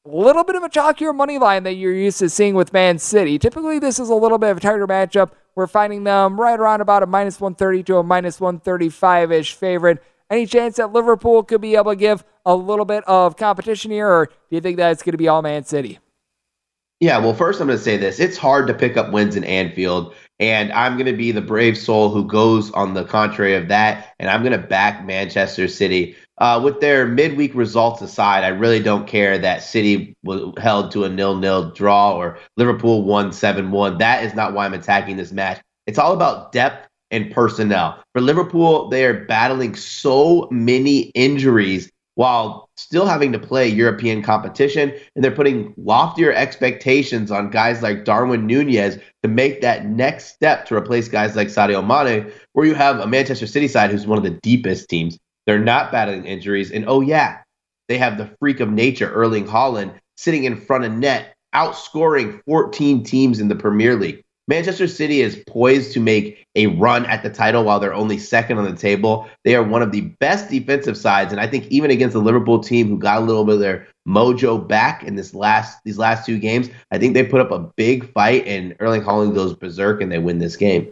[0.05, 3.39] little bit of a chalkier money line that you're used to seeing with Man City.
[3.39, 5.31] Typically, this is a little bit of a tighter matchup.
[5.55, 10.03] We're finding them right around about a minus 130 to a minus 135 ish favorite.
[10.29, 14.07] Any chance that Liverpool could be able to give a little bit of competition here,
[14.07, 15.99] or do you think that it's going to be all Man City?
[17.01, 18.19] Yeah, well, first I'm going to say this.
[18.19, 21.77] It's hard to pick up wins in Anfield, and I'm going to be the brave
[21.77, 26.15] soul who goes on the contrary of that, and I'm going to back Manchester City.
[26.37, 31.03] Uh, with their midweek results aside, I really don't care that City was held to
[31.03, 33.99] a nil-nil draw or Liverpool won 7-1.
[33.99, 35.61] That is not why I'm attacking this match.
[35.87, 38.01] It's all about depth and personnel.
[38.13, 44.93] For Liverpool, they are battling so many injuries while still having to play European competition,
[45.15, 50.65] and they're putting loftier expectations on guys like Darwin Nunez to make that next step
[50.65, 54.17] to replace guys like Sadio Mane, where you have a Manchester City side who's one
[54.17, 56.71] of the deepest teams they're not battling injuries.
[56.71, 57.39] And oh, yeah,
[57.87, 63.03] they have the freak of nature, Erling Haaland, sitting in front of net, outscoring 14
[63.03, 64.23] teams in the Premier League.
[64.47, 68.59] Manchester City is poised to make a run at the title while they're only second
[68.59, 69.27] on the table.
[69.43, 72.59] They are one of the best defensive sides, and I think even against the Liverpool
[72.59, 76.25] team who got a little bit of their mojo back in this last these last
[76.25, 80.01] two games, I think they put up a big fight, and Erling Haaland goes berserk
[80.01, 80.91] and they win this game.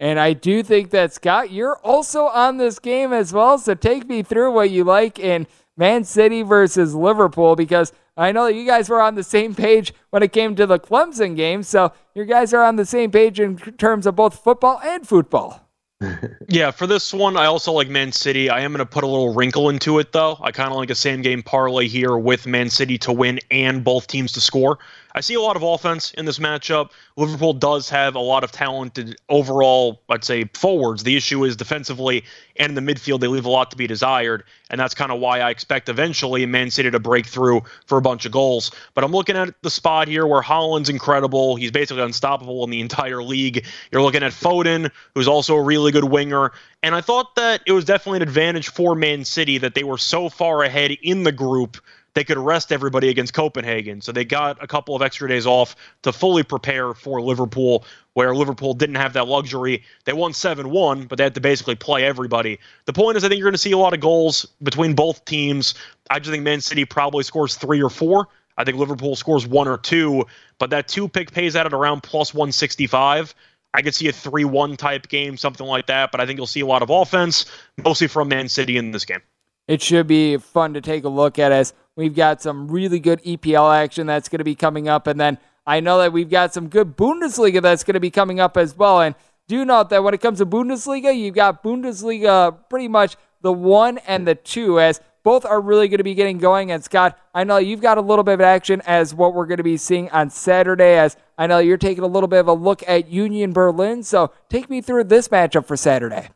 [0.00, 3.58] And I do think that Scott, you're also on this game as well.
[3.58, 5.46] So take me through what you like in
[5.78, 9.94] Man City versus Liverpool because I know that you guys were on the same page
[10.10, 11.62] when it came to the Clemson game.
[11.62, 15.68] So you guys are on the same page in terms of both football and football.
[16.48, 18.50] yeah, for this one, I also like Man City.
[18.50, 20.36] I am going to put a little wrinkle into it, though.
[20.40, 23.82] I kind of like a same game parlay here with Man City to win and
[23.82, 24.78] both teams to score.
[25.18, 26.92] I see a lot of offense in this matchup.
[27.16, 31.02] Liverpool does have a lot of talented overall, I'd say, forwards.
[31.02, 32.22] The issue is defensively
[32.54, 34.44] and in the midfield, they leave a lot to be desired.
[34.70, 38.00] And that's kind of why I expect eventually Man City to break through for a
[38.00, 38.70] bunch of goals.
[38.94, 41.56] But I'm looking at the spot here where Haaland's incredible.
[41.56, 43.64] He's basically unstoppable in the entire league.
[43.90, 46.52] You're looking at Foden, who's also a really good winger.
[46.82, 49.98] And I thought that it was definitely an advantage for Man City that they were
[49.98, 51.76] so far ahead in the group
[52.18, 54.00] they could rest everybody against Copenhagen.
[54.00, 58.34] So they got a couple of extra days off to fully prepare for Liverpool, where
[58.34, 59.84] Liverpool didn't have that luxury.
[60.04, 62.58] They won 7 1, but they had to basically play everybody.
[62.86, 65.24] The point is, I think you're going to see a lot of goals between both
[65.26, 65.74] teams.
[66.10, 68.26] I just think Man City probably scores three or four.
[68.56, 70.26] I think Liverpool scores one or two,
[70.58, 73.32] but that two pick pays out at around plus 165.
[73.74, 76.48] I could see a 3 1 type game, something like that, but I think you'll
[76.48, 79.22] see a lot of offense, mostly from Man City in this game.
[79.68, 83.20] It should be fun to take a look at as We've got some really good
[83.24, 85.08] EPL action that's going to be coming up.
[85.08, 88.38] And then I know that we've got some good Bundesliga that's going to be coming
[88.38, 89.00] up as well.
[89.00, 89.16] And
[89.48, 93.98] do note that when it comes to Bundesliga, you've got Bundesliga pretty much the one
[94.06, 96.70] and the two, as both are really going to be getting going.
[96.70, 99.56] And Scott, I know you've got a little bit of action as what we're going
[99.56, 102.52] to be seeing on Saturday, as I know you're taking a little bit of a
[102.52, 104.04] look at Union Berlin.
[104.04, 106.28] So take me through this matchup for Saturday.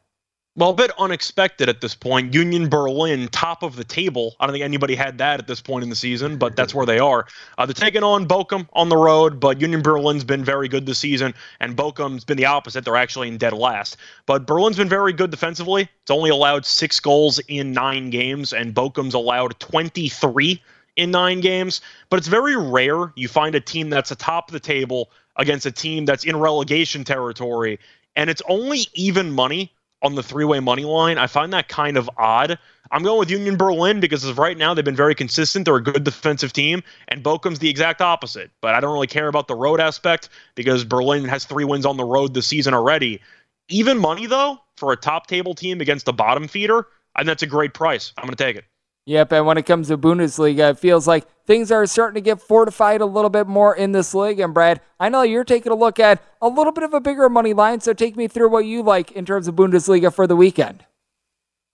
[0.54, 2.34] Well, a bit unexpected at this point.
[2.34, 4.36] Union Berlin, top of the table.
[4.38, 6.84] I don't think anybody had that at this point in the season, but that's where
[6.84, 7.24] they are.
[7.56, 10.98] Uh, they're taking on Bochum on the road, but Union Berlin's been very good this
[10.98, 12.84] season, and Bochum's been the opposite.
[12.84, 13.96] They're actually in dead last.
[14.26, 15.88] But Berlin's been very good defensively.
[16.02, 20.62] It's only allowed six goals in nine games, and Bochum's allowed 23
[20.96, 21.80] in nine games.
[22.10, 26.04] But it's very rare you find a team that's atop the table against a team
[26.04, 27.78] that's in relegation territory,
[28.16, 31.18] and it's only even money on the three way money line.
[31.18, 32.58] I find that kind of odd.
[32.90, 35.64] I'm going with Union Berlin because as right now, they've been very consistent.
[35.64, 38.50] They're a good defensive team, and Bochum's the exact opposite.
[38.60, 41.96] But I don't really care about the road aspect because Berlin has three wins on
[41.96, 43.20] the road this season already.
[43.68, 46.86] Even money, though, for a top table team against a bottom feeder,
[47.16, 48.12] and that's a great price.
[48.18, 48.64] I'm going to take it.
[49.04, 52.40] Yep, and when it comes to Bundesliga, it feels like things are starting to get
[52.40, 54.38] fortified a little bit more in this league.
[54.38, 57.28] And Brad, I know you're taking a look at a little bit of a bigger
[57.28, 60.36] money line, so take me through what you like in terms of Bundesliga for the
[60.36, 60.84] weekend.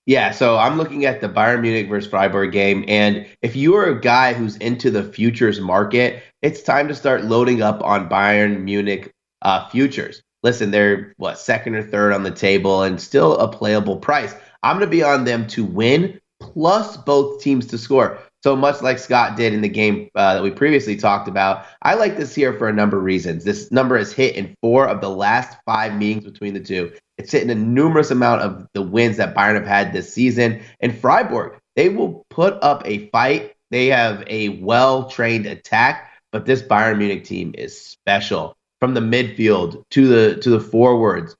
[0.07, 3.85] Yeah, so I'm looking at the Bayern Munich versus Freiburg game, and if you are
[3.85, 8.63] a guy who's into the futures market, it's time to start loading up on Bayern
[8.63, 9.13] Munich
[9.43, 10.23] uh, futures.
[10.43, 14.35] Listen, they're what second or third on the table, and still a playable price.
[14.63, 18.19] I'm going to be on them to win plus both teams to score.
[18.45, 21.95] So much like Scott did in the game uh, that we previously talked about, I
[21.95, 23.45] like this here for a number of reasons.
[23.45, 26.93] This number has hit in four of the last five meetings between the two.
[27.17, 30.63] It's hit in a numerous amount of the wins that Bayern have had this season.
[30.79, 33.55] And Freiburg, they will put up a fight.
[33.71, 38.55] They have a well trained attack, but this Bayern Munich team is special.
[38.81, 41.35] From the midfield to the to the forwards,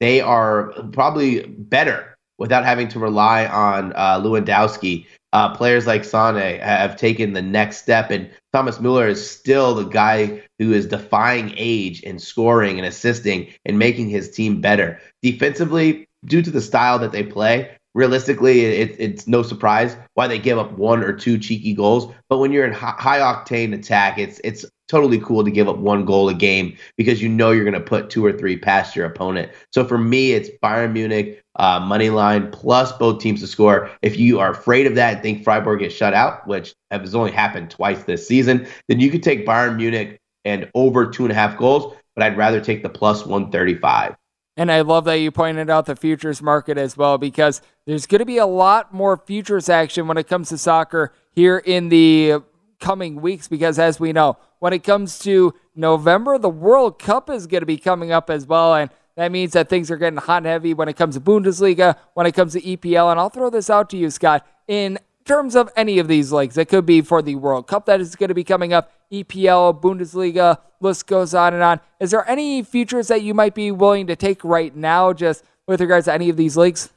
[0.00, 5.06] they are probably better without having to rely on uh, Lewandowski.
[5.34, 9.84] Uh, players like Sane have taken the next step, and Thomas Muller is still the
[9.84, 14.98] guy who is defying age and scoring and assisting and making his team better.
[15.20, 20.38] Defensively, due to the style that they play, realistically, it, it's no surprise why they
[20.38, 22.12] give up one or two cheeky goals.
[22.30, 26.04] But when you're in high octane attack, it's it's totally cool to give up one
[26.04, 29.04] goal a game because you know you're going to put two or three past your
[29.04, 29.52] opponent.
[29.72, 33.90] So for me, it's Bayern Munich uh, money line plus both teams to score.
[34.02, 37.32] If you are afraid of that and think Freiburg gets shut out, which has only
[37.32, 41.34] happened twice this season, then you could take Bayern Munich and over two and a
[41.34, 41.94] half goals.
[42.14, 44.16] But I'd rather take the plus 135.
[44.56, 48.18] And I love that you pointed out the futures market as well because there's going
[48.18, 52.42] to be a lot more futures action when it comes to soccer here in the
[52.80, 53.46] coming weeks.
[53.46, 57.66] Because as we know, when it comes to November, the World Cup is going to
[57.66, 58.74] be coming up as well.
[58.74, 61.96] And that means that things are getting hot and heavy when it comes to Bundesliga,
[62.14, 63.10] when it comes to EPL.
[63.10, 64.46] And I'll throw this out to you, Scott.
[64.68, 68.00] In terms of any of these leagues, it could be for the World Cup that
[68.00, 71.80] is going to be coming up, EPL, Bundesliga, list goes on and on.
[71.98, 75.80] Is there any futures that you might be willing to take right now, just with
[75.80, 76.90] regards to any of these leagues?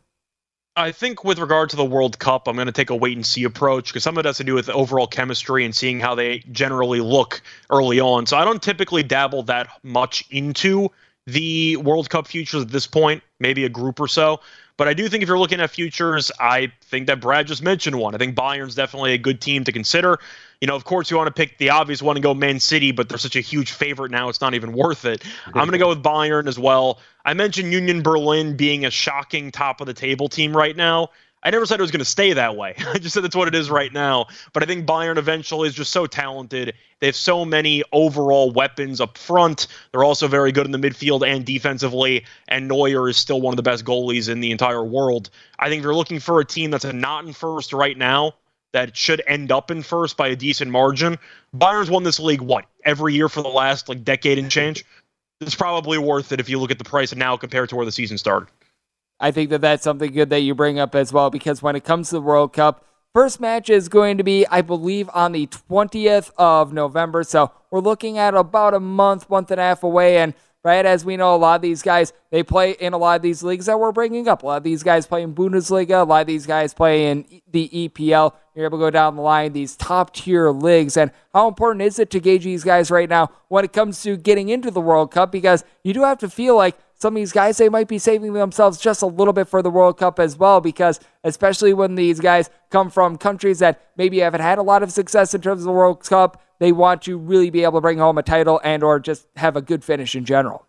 [0.76, 3.26] I think with regard to the World Cup, I'm going to take a wait and
[3.26, 6.14] see approach because some of it has to do with overall chemistry and seeing how
[6.14, 7.42] they generally look
[7.72, 8.28] early on.
[8.28, 10.92] So I don't typically dabble that much into
[11.28, 14.40] the World Cup futures at this point, maybe a group or so.
[14.78, 18.00] But I do think if you're looking at futures, I think that Brad just mentioned
[18.00, 18.16] one.
[18.16, 20.18] I think Bayern's definitely a good team to consider.
[20.60, 22.92] You know, of course, you want to pick the obvious one and go Man City,
[22.92, 25.24] but they're such a huge favorite now, it's not even worth it.
[25.48, 27.00] I'm going to go with Bayern as well.
[27.26, 31.10] I mentioned Union Berlin being a shocking top of the table team right now.
[31.44, 32.76] I never said it was going to stay that way.
[32.94, 34.28] I just said that's what it is right now.
[34.54, 36.74] But I think Bayern eventually is just so talented.
[37.00, 39.68] They have so many overall weapons up front.
[39.92, 42.26] They're also very good in the midfield and defensively.
[42.48, 45.30] And Neuer is still one of the best goalies in the entire world.
[45.58, 48.34] I think you're looking for a team that's not in first right now,
[48.74, 51.18] that should end up in first by a decent margin.
[51.56, 54.86] Bayern's won this league what every year for the last like decade and change.
[55.42, 57.92] It's probably worth it if you look at the price now compared to where the
[57.92, 58.48] season started.
[59.22, 61.84] I think that that's something good that you bring up as well because when it
[61.84, 65.46] comes to the World Cup, first match is going to be, I believe, on the
[65.46, 67.24] 20th of November.
[67.24, 70.18] So we're looking at about a month, month and a half away.
[70.18, 73.16] And right, as we know, a lot of these guys, they play in a lot
[73.16, 74.42] of these leagues that we're bringing up.
[74.42, 77.42] A lot of these guys play in Bundesliga, a lot of these guys play in
[77.52, 78.34] the EPL.
[78.56, 80.98] You're able to go down the line, these top tier leagues.
[80.98, 84.18] And how important is it to gauge these guys right now when it comes to
[84.18, 85.32] getting into the World Cup?
[85.32, 88.34] Because you do have to feel like some of these guys, they might be saving
[88.34, 92.20] themselves just a little bit for the World Cup as well, because especially when these
[92.20, 95.66] guys come from countries that maybe haven't had a lot of success in terms of
[95.66, 98.84] the World Cup, they want to really be able to bring home a title and
[98.84, 100.68] or just have a good finish in general.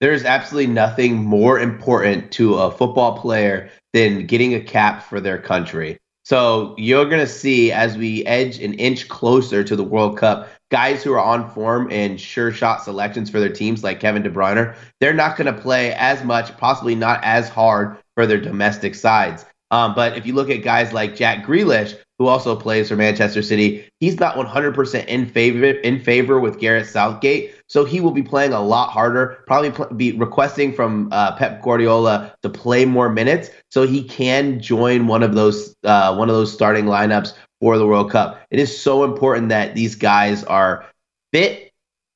[0.00, 5.38] There's absolutely nothing more important to a football player than getting a cap for their
[5.38, 5.98] country.
[6.24, 10.48] So you're going to see as we edge an inch closer to the World Cup,
[10.74, 14.28] guys who are on form and sure shot selections for their teams like Kevin De
[14.28, 18.96] Bruyne, they're not going to play as much, possibly not as hard for their domestic
[18.96, 19.44] sides.
[19.70, 23.40] Um, but if you look at guys like Jack Grealish, who also plays for Manchester
[23.40, 28.22] City, he's not 100% in favor in favor with Gareth Southgate, so he will be
[28.22, 29.44] playing a lot harder.
[29.46, 34.60] Probably pl- be requesting from uh, Pep Guardiola to play more minutes, so he can
[34.60, 38.40] join one of those uh, one of those starting lineups for the World Cup.
[38.50, 40.86] It is so important that these guys are
[41.32, 41.72] fit,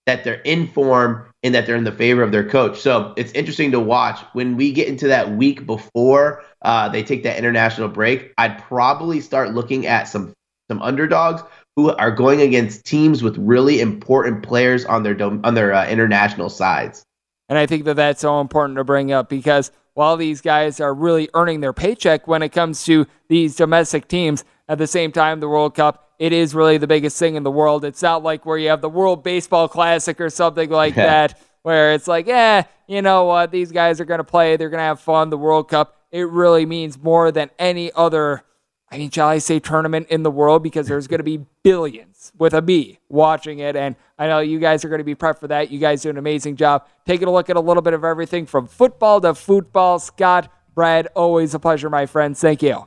[0.07, 2.81] that they're in form, and that they're in the favor of their coach.
[2.81, 7.23] So it's interesting to watch when we get into that week before uh, they take
[7.23, 8.33] that international break.
[8.39, 10.33] I'd probably start looking at some
[10.71, 11.43] some underdogs
[11.77, 16.51] who are going against teams with really important players on their on their uh, international
[16.51, 17.05] sides.
[17.49, 20.93] And I think that that's so important to bring up because while these guys are
[20.93, 25.41] really earning their paycheck when it comes to these domestic teams, at the same time,
[25.41, 27.85] the World Cup it is really the biggest thing in the world.
[27.85, 31.93] It's not like where you have the World Baseball Classic or something like that, where
[31.93, 34.85] it's like, yeah, you know what, these guys are going to play, they're going to
[34.85, 35.31] have fun.
[35.31, 38.43] The World Cup, it really means more than any other,
[38.91, 42.33] I mean, shall I say, tournament in the world because there's going to be billions
[42.37, 43.77] with a B watching it.
[43.77, 45.71] And I know you guys are going to be prepped for that.
[45.71, 48.47] You guys do an amazing job taking a look at a little bit of everything
[48.47, 50.01] from football to football.
[50.01, 52.41] Scott, Brad, always a pleasure, my friends.
[52.41, 52.87] Thank you.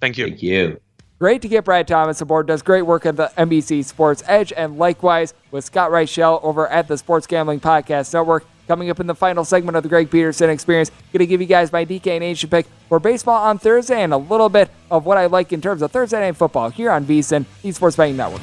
[0.00, 0.28] Thank you.
[0.28, 0.80] Thank you.
[1.18, 2.46] Great to get Brad Thomas aboard.
[2.46, 6.88] Does great work at the NBC Sports Edge, and likewise with Scott Reichel over at
[6.88, 8.44] the Sports Gambling Podcast Network.
[8.68, 11.46] Coming up in the final segment of the Greg Peterson Experience, going to give you
[11.46, 15.16] guys my DK Nation pick for baseball on Thursday and a little bit of what
[15.16, 18.42] I like in terms of Thursday night football here on VSIN, the Sports Betting Network.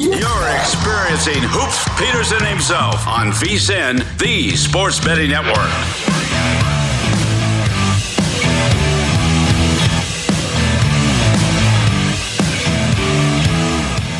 [0.00, 5.56] You're experiencing Hoops Peterson himself on VSIN, the Sports Betting Network.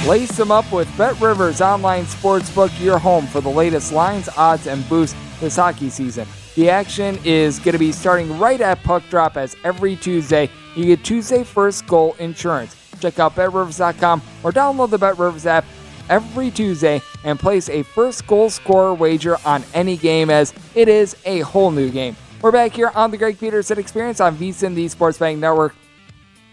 [0.09, 4.67] Lace them up with Bet Rivers Online Sportsbook, your home for the latest lines, odds,
[4.67, 6.27] and boosts this hockey season.
[6.57, 10.51] The action is going to be starting right at puck drop as every Tuesday.
[10.75, 12.78] You get Tuesday first goal insurance.
[13.01, 15.65] Check out betrivers.com or download the BetRivers app
[16.09, 21.17] every Tuesday and place a first goal scorer wager on any game as it is
[21.25, 22.17] a whole new game.
[22.41, 25.75] We're back here on the Greg Peterson Experience on VSIN, the Sports Betting Network.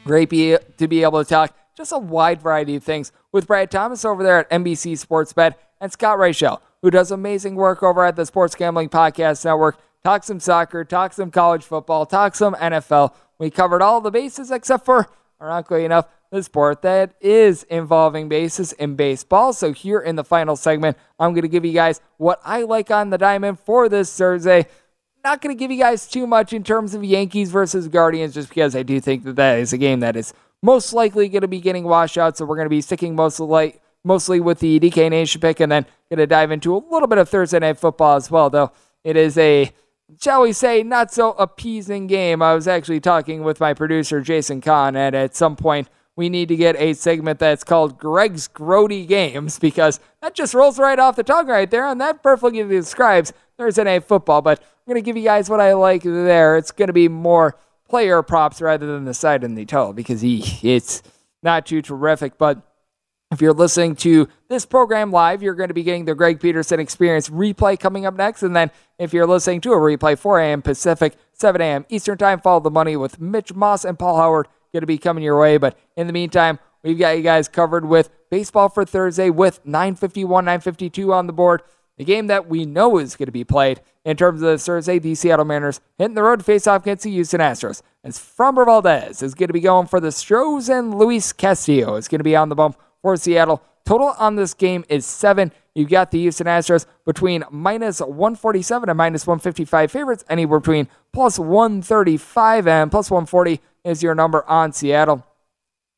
[0.04, 3.70] Great be, to be able to talk just a wide variety of things with Brad
[3.70, 8.06] Thomas over there at NBC Sports Bet and Scott Reichel, who does amazing work over
[8.06, 9.78] at the Sports Gambling Podcast Network.
[10.04, 13.14] Talk some soccer, talk some college football, talk some NFL.
[13.40, 15.08] We covered all the bases except for,
[15.42, 19.54] ironically enough, the sport that is involving bases in baseball.
[19.54, 22.92] So here in the final segment, I'm going to give you guys what I like
[22.92, 24.68] on the diamond for this Thursday
[25.26, 28.48] not going to give you guys too much in terms of Yankees versus Guardians, just
[28.48, 31.48] because I do think that that is a game that is most likely going to
[31.48, 32.38] be getting washed out.
[32.38, 35.72] So we're going to be sticking mostly like mostly with the DK Nation pick, and
[35.72, 38.50] then going to dive into a little bit of Thursday night football as well.
[38.52, 38.72] Though
[39.04, 39.74] it is a
[40.22, 42.44] shall we say not so appeasing game.
[42.44, 46.48] I was actually talking with my producer Jason Kahn, and at some point we need
[46.48, 51.16] to get a segment that's called Greg's Grody Games because that just rolls right off
[51.16, 54.42] the tongue right there, and that perfectly describes Thursday Night Football.
[54.42, 56.58] But I'm going to give you guys what I like there.
[56.58, 57.58] It's going to be more
[57.90, 61.04] player props rather than the side and the total because he it's
[61.44, 62.38] not too terrific.
[62.38, 62.62] But
[63.32, 66.80] if you're listening to this program live, you're going to be getting the Greg Peterson
[66.80, 68.44] Experience replay coming up next.
[68.44, 70.62] And then if you're listening to a replay, 4 a.m.
[70.62, 71.86] Pacific, 7 a.m.
[71.90, 75.24] Eastern Time, follow the money with Mitch Moss and Paul Howard going to be coming
[75.24, 75.58] your way.
[75.58, 80.46] But in the meantime, we've got you guys covered with baseball for Thursday with 951,
[80.46, 81.64] 952 on the board.
[81.98, 85.16] The game that we know is going to be played in terms of Thursday, the
[85.16, 87.82] Seattle Mariners hitting the road to face off against the Houston Astros.
[88.04, 92.10] As Framber Valdez is going to be going for the Stros and Luis Castillo is
[92.10, 93.64] going to be on the bump for Seattle.
[93.86, 95.54] Total on this game is seven.
[95.74, 101.40] You've got the Houston Astros between minus 147 and minus 155 favorites, anywhere between plus
[101.40, 105.26] 135 and plus 140 is your number on Seattle.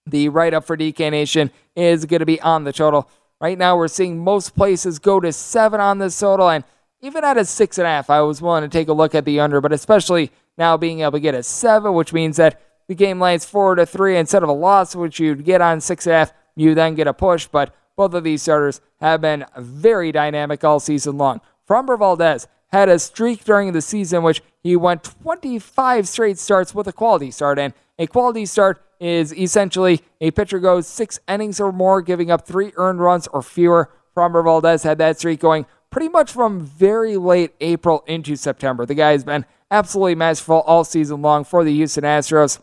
[0.05, 3.09] The write up for DK Nation is going to be on the total.
[3.41, 6.63] Right now, we're seeing most places go to seven on this total, and
[7.01, 9.25] even at a six and a half, I was willing to take a look at
[9.25, 12.95] the under, but especially now being able to get a seven, which means that the
[12.95, 16.15] game lands four to three instead of a loss, which you'd get on six and
[16.15, 17.47] a half, you then get a push.
[17.47, 21.41] But both of these starters have been very dynamic all season long.
[21.67, 26.87] Framber Valdez had a streak during the season, which he went 25 straight starts with
[26.87, 31.71] a quality start, and a quality start is essentially a pitcher goes six innings or
[31.71, 33.89] more, giving up three earned runs or fewer.
[34.15, 38.85] Framber Valdez had that streak going pretty much from very late April into September.
[38.85, 42.59] The guy has been absolutely masterful all season long for the Houston Astros.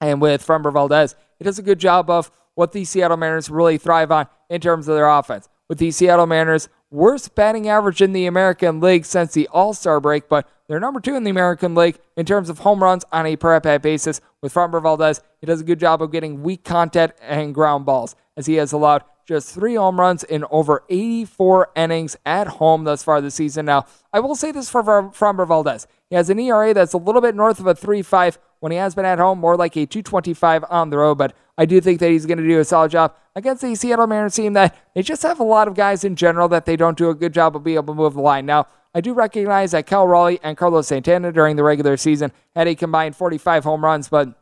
[0.00, 3.78] And with Framber Valdez, he does a good job of what the Seattle Mariners really
[3.78, 5.48] thrive on in terms of their offense.
[5.68, 10.00] With the Seattle Mariners, worst batting average in the American League since the All Star
[10.00, 13.26] break, but they're number two in the American League in terms of home runs on
[13.26, 14.20] a per at bat basis.
[14.40, 18.16] With Framber Valdez, he does a good job of getting weak contact and ground balls,
[18.36, 23.02] as he has allowed just three home runs in over 84 innings at home thus
[23.02, 23.66] far this season.
[23.66, 25.88] Now, I will say this for Framber Valdez.
[26.08, 28.94] He has an ERA that's a little bit north of a 3.5 when he has
[28.94, 31.16] been at home, more like a 225 on the road.
[31.16, 34.06] But I do think that he's going to do a solid job against the Seattle
[34.06, 36.96] Mariners team that they just have a lot of guys in general that they don't
[36.96, 38.46] do a good job of being able to move the line.
[38.46, 42.66] Now, I do recognize that Cal Raleigh and Carlos Santana during the regular season had
[42.66, 44.40] a combined 45 home runs, but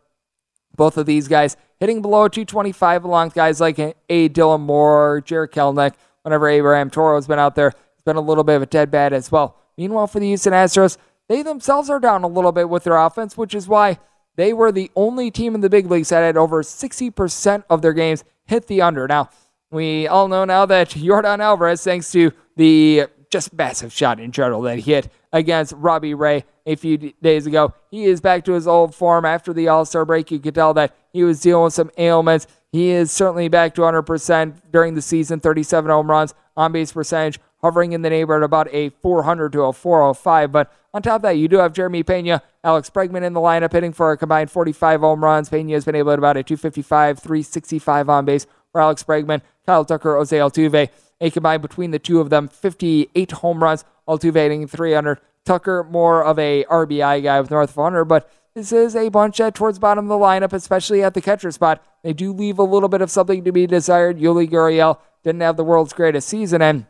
[0.76, 3.94] both of these guys hitting below 225 along with guys like a
[4.28, 8.44] Dylan Moore, Jarred Kelenic, whenever Abraham Toro has been out there, it's been a little
[8.44, 9.56] bit of a dead bat as well.
[9.76, 10.98] Meanwhile, for the Houston Astros,
[11.28, 13.98] they themselves are down a little bit with their offense, which is why
[14.36, 17.92] they were the only team in the big leagues that had over 60% of their
[17.92, 19.06] games hit the under.
[19.06, 19.30] Now,
[19.70, 24.62] we all know now that Yordan Alvarez, thanks to the just massive shot in general
[24.62, 27.74] that he hit against Robbie Ray a few days ago.
[27.90, 30.30] He is back to his old form after the All Star break.
[30.30, 32.46] You could tell that he was dealing with some ailments.
[32.70, 37.40] He is certainly back to 100% during the season, 37 home runs, on base percentage,
[37.64, 40.52] hovering in the neighborhood about a 400 to a 405.
[40.52, 43.72] But on top of that, you do have Jeremy Pena, Alex Bregman in the lineup,
[43.72, 45.48] hitting for a combined 45 home runs.
[45.48, 49.42] Pena has been able to about a 255, 365 on base for Alex Bregman.
[49.66, 50.90] Kyle Tucker, Jose Altuve
[51.20, 55.18] a combined between the two of them 58 home runs, Altuve hitting 300.
[55.44, 59.40] Tucker, more of a RBI guy with north of 100, but this is a bunch
[59.40, 61.84] at towards bottom of the lineup, especially at the catcher spot.
[62.02, 64.18] They do leave a little bit of something to be desired.
[64.18, 66.86] Yuli Gurriel didn't have the world's greatest season, and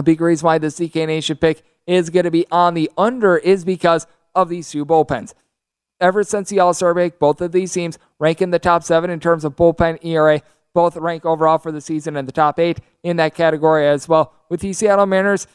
[0.00, 3.36] a big reason why the DK Nation pick is going to be on the under
[3.36, 5.34] is because of these two bullpens.
[6.00, 9.10] Ever since the All Star break, both of these teams rank in the top seven
[9.10, 10.42] in terms of bullpen ERA
[10.72, 14.32] both rank overall for the season in the top eight in that category as well.
[14.48, 15.46] With the Seattle Mariners,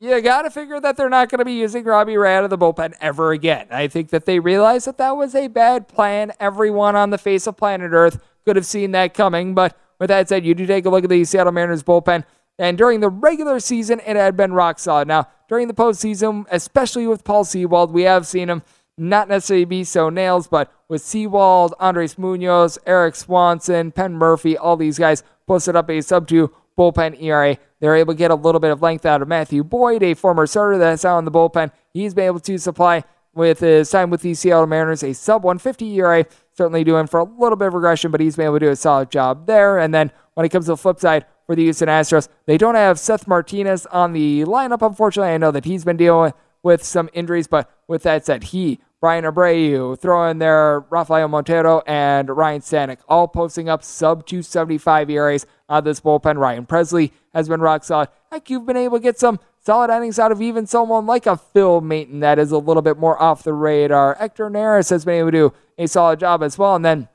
[0.00, 2.50] you got to figure that they're not going to be using Robbie Ray out of
[2.50, 3.66] the bullpen ever again.
[3.70, 6.32] I think that they realized that that was a bad plan.
[6.40, 9.54] Everyone on the face of planet Earth could have seen that coming.
[9.54, 12.24] But with that said, you do take a look at the Seattle Mariners bullpen.
[12.58, 15.08] And during the regular season, it had been rock solid.
[15.08, 18.62] Now, during the postseason, especially with Paul Sewald, we have seen him
[18.98, 24.76] not necessarily be so nails, but with Sewald, Andres Munoz, Erik Swanson, Penn Murphy, all
[24.76, 27.56] these guys posted up a sub two bullpen ERA.
[27.80, 30.46] They're able to get a little bit of length out of Matthew Boyd, a former
[30.46, 31.72] starter that's out in the bullpen.
[31.92, 35.94] He's been able to supply with his time with the Seattle Mariners a sub 150
[35.98, 36.26] ERA.
[36.54, 38.76] Certainly doing for a little bit of regression, but he's been able to do a
[38.76, 39.78] solid job there.
[39.78, 42.74] And then when it comes to the flip side for the Houston Astros, they don't
[42.74, 45.32] have Seth Martinez on the lineup, unfortunately.
[45.32, 46.32] I know that he's been dealing
[46.62, 51.82] with some injuries, but with that said, he Bryan Abreu, throw in there Rafael Montero
[51.88, 56.38] and Ryan Stanek, all posting up sub 275 ERAs on this bullpen.
[56.38, 58.10] Ryan Pressly has been rock solid.
[58.30, 61.36] Heck, you've been able to get some solid innings out of even someone like a
[61.36, 64.14] Phil Maton that is a little bit more off the radar.
[64.14, 66.76] Hector Neris has been able to do a solid job as well.
[66.76, 67.08] And then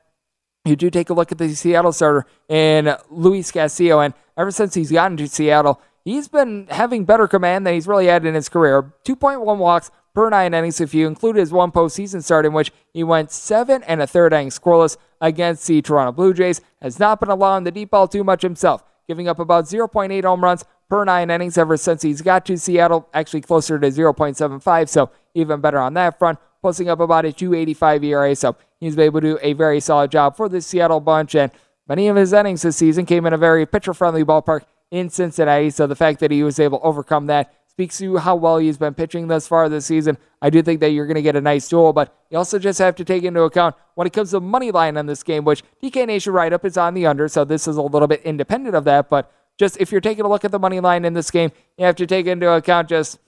[0.68, 4.74] you do take a look at the Seattle starter in Luis Castillo, and ever since
[4.74, 8.48] he's gotten to Seattle, he's been having better command than he's really had in his
[8.48, 8.92] career.
[9.04, 13.04] 2.1 walks, per nine innings if you include his one postseason start in which he
[13.04, 16.60] went seven and a third innings scoreless against the Toronto Blue Jays.
[16.82, 20.42] Has not been allowing the deep ball too much himself, giving up about 0.8 home
[20.42, 25.10] runs per nine innings ever since he's got to Seattle, actually closer to 0.75, so
[25.34, 28.34] even better on that front, posting up about a 285 ERA.
[28.36, 31.50] So he's been able to do a very solid job for the Seattle bunch, and
[31.86, 35.70] many of his innings this season came in a very pitcher friendly ballpark in Cincinnati.
[35.70, 38.76] So the fact that he was able to overcome that speaks to how well he's
[38.76, 40.18] been pitching thus far this season.
[40.42, 42.80] I do think that you're going to get a nice duel, but you also just
[42.80, 45.62] have to take into account when it comes to money line on this game, which
[45.80, 48.74] DK Nation write up is on the under, so this is a little bit independent
[48.74, 49.08] of that.
[49.08, 51.84] But just if you're taking a look at the money line in this game, you
[51.84, 53.20] have to take into account just.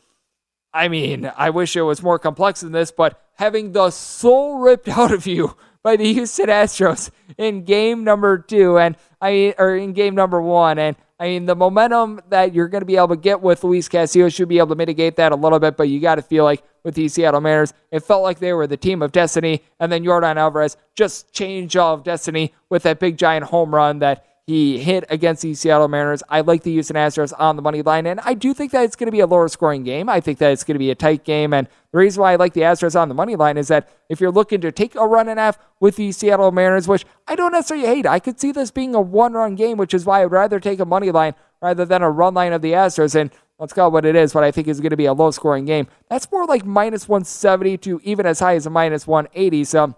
[0.72, 4.88] I mean, I wish it was more complex than this, but having the soul ripped
[4.98, 9.92] out of you by the Houston Astros in game number two and I or in
[9.92, 13.16] game number one, and I mean, the momentum that you're going to be able to
[13.16, 16.00] get with Luis Castillo should be able to mitigate that a little bit, but you
[16.00, 19.02] got to feel like with the Seattle Mariners, it felt like they were the team
[19.02, 23.44] of destiny, and then Yordan Alvarez just changed all of destiny with that big giant
[23.44, 26.24] home run that he hit against the Seattle Mariners.
[26.28, 28.96] I like the Houston Astros on the money line, and I do think that it's
[28.96, 30.08] going to be a lower scoring game.
[30.08, 32.36] I think that it's going to be a tight game, and the reason why I
[32.36, 35.06] like the Astros on the money line is that if you're looking to take a
[35.06, 38.40] run and a half with the Seattle Mariners, which I don't necessarily hate, I could
[38.40, 41.12] see this being a one run game, which is why I'd rather take a money
[41.12, 43.14] line rather than a run line of the Astros.
[43.14, 43.30] And
[43.60, 45.30] let's call it what it is, what I think is going to be a low
[45.30, 45.86] scoring game.
[46.08, 49.62] That's more like minus 170 to even as high as a minus 180.
[49.64, 49.94] So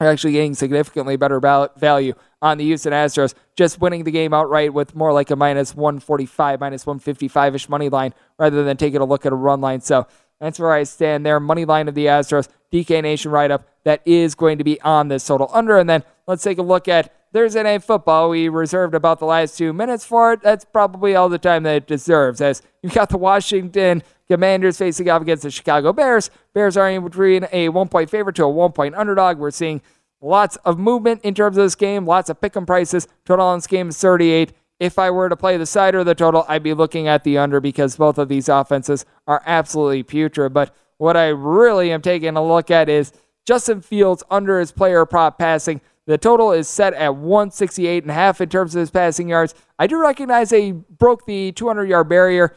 [0.00, 2.14] are actually getting significantly better value
[2.44, 6.60] on the Houston Astros, just winning the game outright with more like a minus 145,
[6.60, 9.80] minus 155 ish money line rather than taking a look at a run line.
[9.80, 10.06] So
[10.40, 11.40] that's where I stand there.
[11.40, 15.08] Money line of the Astros, DK Nation write up that is going to be on
[15.08, 15.78] this total under.
[15.78, 18.28] And then let's take a look at Thursday Night Football.
[18.28, 20.42] We reserved about the last two minutes for it.
[20.42, 25.08] That's probably all the time that it deserves, as you've got the Washington Commanders facing
[25.08, 26.28] off against the Chicago Bears.
[26.52, 29.38] Bears are in between a one point favorite to a one point underdog.
[29.38, 29.80] We're seeing
[30.20, 33.06] lots of movement in terms of this game, lots of pick 'em prices.
[33.24, 34.52] Total on this game is 38.
[34.80, 37.38] If I were to play the side or the total, I'd be looking at the
[37.38, 40.52] under because both of these offenses are absolutely putrid.
[40.52, 43.12] But what I really am taking a look at is
[43.46, 45.80] Justin Fields under his player prop passing.
[46.06, 49.54] The total is set at 168 and a half in terms of his passing yards.
[49.78, 52.54] I do recognize they broke the 200 yard barrier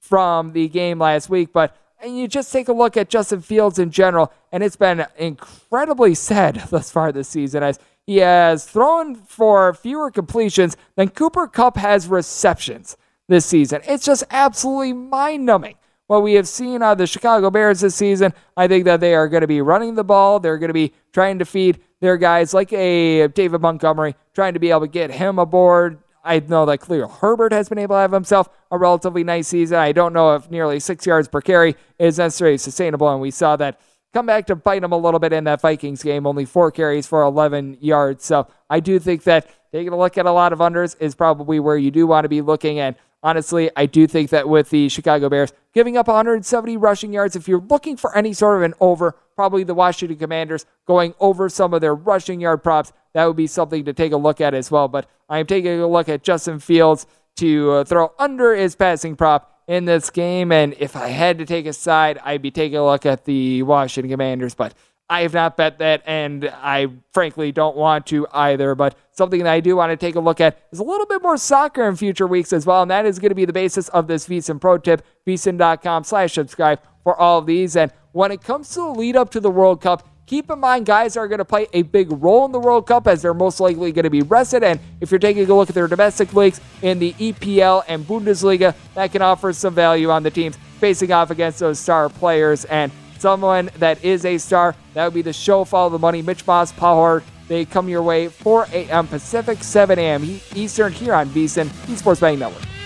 [0.00, 3.90] from the game last week, but you just take a look at Justin Fields in
[3.90, 9.74] general, and it's been incredibly sad thus far this season as he has thrown for
[9.74, 12.96] fewer completions than Cooper Kupp has receptions
[13.28, 13.82] this season.
[13.86, 15.74] It's just absolutely mind numbing.
[16.06, 19.14] What we have seen out of the Chicago Bears this season, I think that they
[19.14, 20.40] are going to be running the ball.
[20.40, 24.58] They're going to be trying to feed their guys like a David Montgomery, trying to
[24.58, 25.98] be able to get him aboard.
[26.28, 29.78] I know that Khalil Herbert has been able to have himself a relatively nice season.
[29.78, 33.56] I don't know if nearly six yards per carry is necessarily sustainable, and we saw
[33.56, 33.80] that
[34.12, 36.26] come back to bite him a little bit in that Vikings game.
[36.26, 38.24] Only four carries for 11 yards.
[38.24, 41.60] So I do think that taking a look at a lot of unders is probably
[41.60, 42.78] where you do want to be looking.
[42.78, 47.36] And honestly, I do think that with the Chicago Bears giving up 170 rushing yards,
[47.36, 51.48] if you're looking for any sort of an over, probably the Washington Commanders going over
[51.48, 54.54] some of their rushing yard props, that would be something to take a look at
[54.54, 54.88] as well.
[54.88, 57.06] But I'm taking a look at Justin Fields
[57.36, 60.50] to uh, throw under his passing prop in this game.
[60.50, 63.62] And if I had to take a side, I'd be taking a look at the
[63.62, 64.54] Washington Commanders.
[64.54, 64.74] But
[65.10, 68.74] I have not bet that, and I frankly don't want to either.
[68.74, 71.22] But something that I do want to take a look at is a little bit
[71.22, 72.82] more soccer in future weeks as well.
[72.82, 76.34] And that is going to be the basis of this VSiN Pro Tip, VSiN.com slash
[76.34, 77.74] subscribe for all of these.
[77.74, 80.86] And when it comes to the lead up to the World Cup, keep in mind
[80.86, 83.58] guys are going to play a big role in the World Cup as they're most
[83.58, 84.62] likely going to be rested.
[84.62, 88.74] And if you're taking a look at their domestic leagues in the EPL and Bundesliga,
[88.94, 92.66] that can offer some value on the teams facing off against those star players.
[92.66, 96.46] And someone that is a star, that would be the show follow the money, Mitch
[96.46, 97.22] Moss, Power.
[97.48, 99.08] They come your way 4 a.m.
[99.08, 100.22] Pacific, 7 a.m.
[100.54, 102.77] Eastern here on VSiN, Esports Betting Network.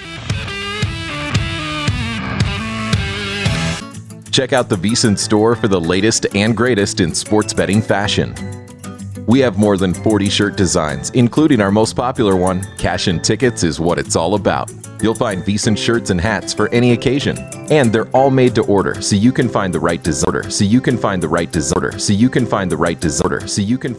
[4.33, 8.35] Check out the VSiN store for the latest and greatest in sports betting fashion.
[9.26, 13.62] We have more than 40 shirt designs, including our most popular one, Cash and Tickets
[13.62, 14.72] is what it's all about.
[15.03, 17.39] You'll find VSiN shirts and hats for any occasion,
[17.70, 20.80] and they're all made to order, so you can find the right designer, so you
[20.80, 23.99] can find the right designer, so you can find the right designer, so you can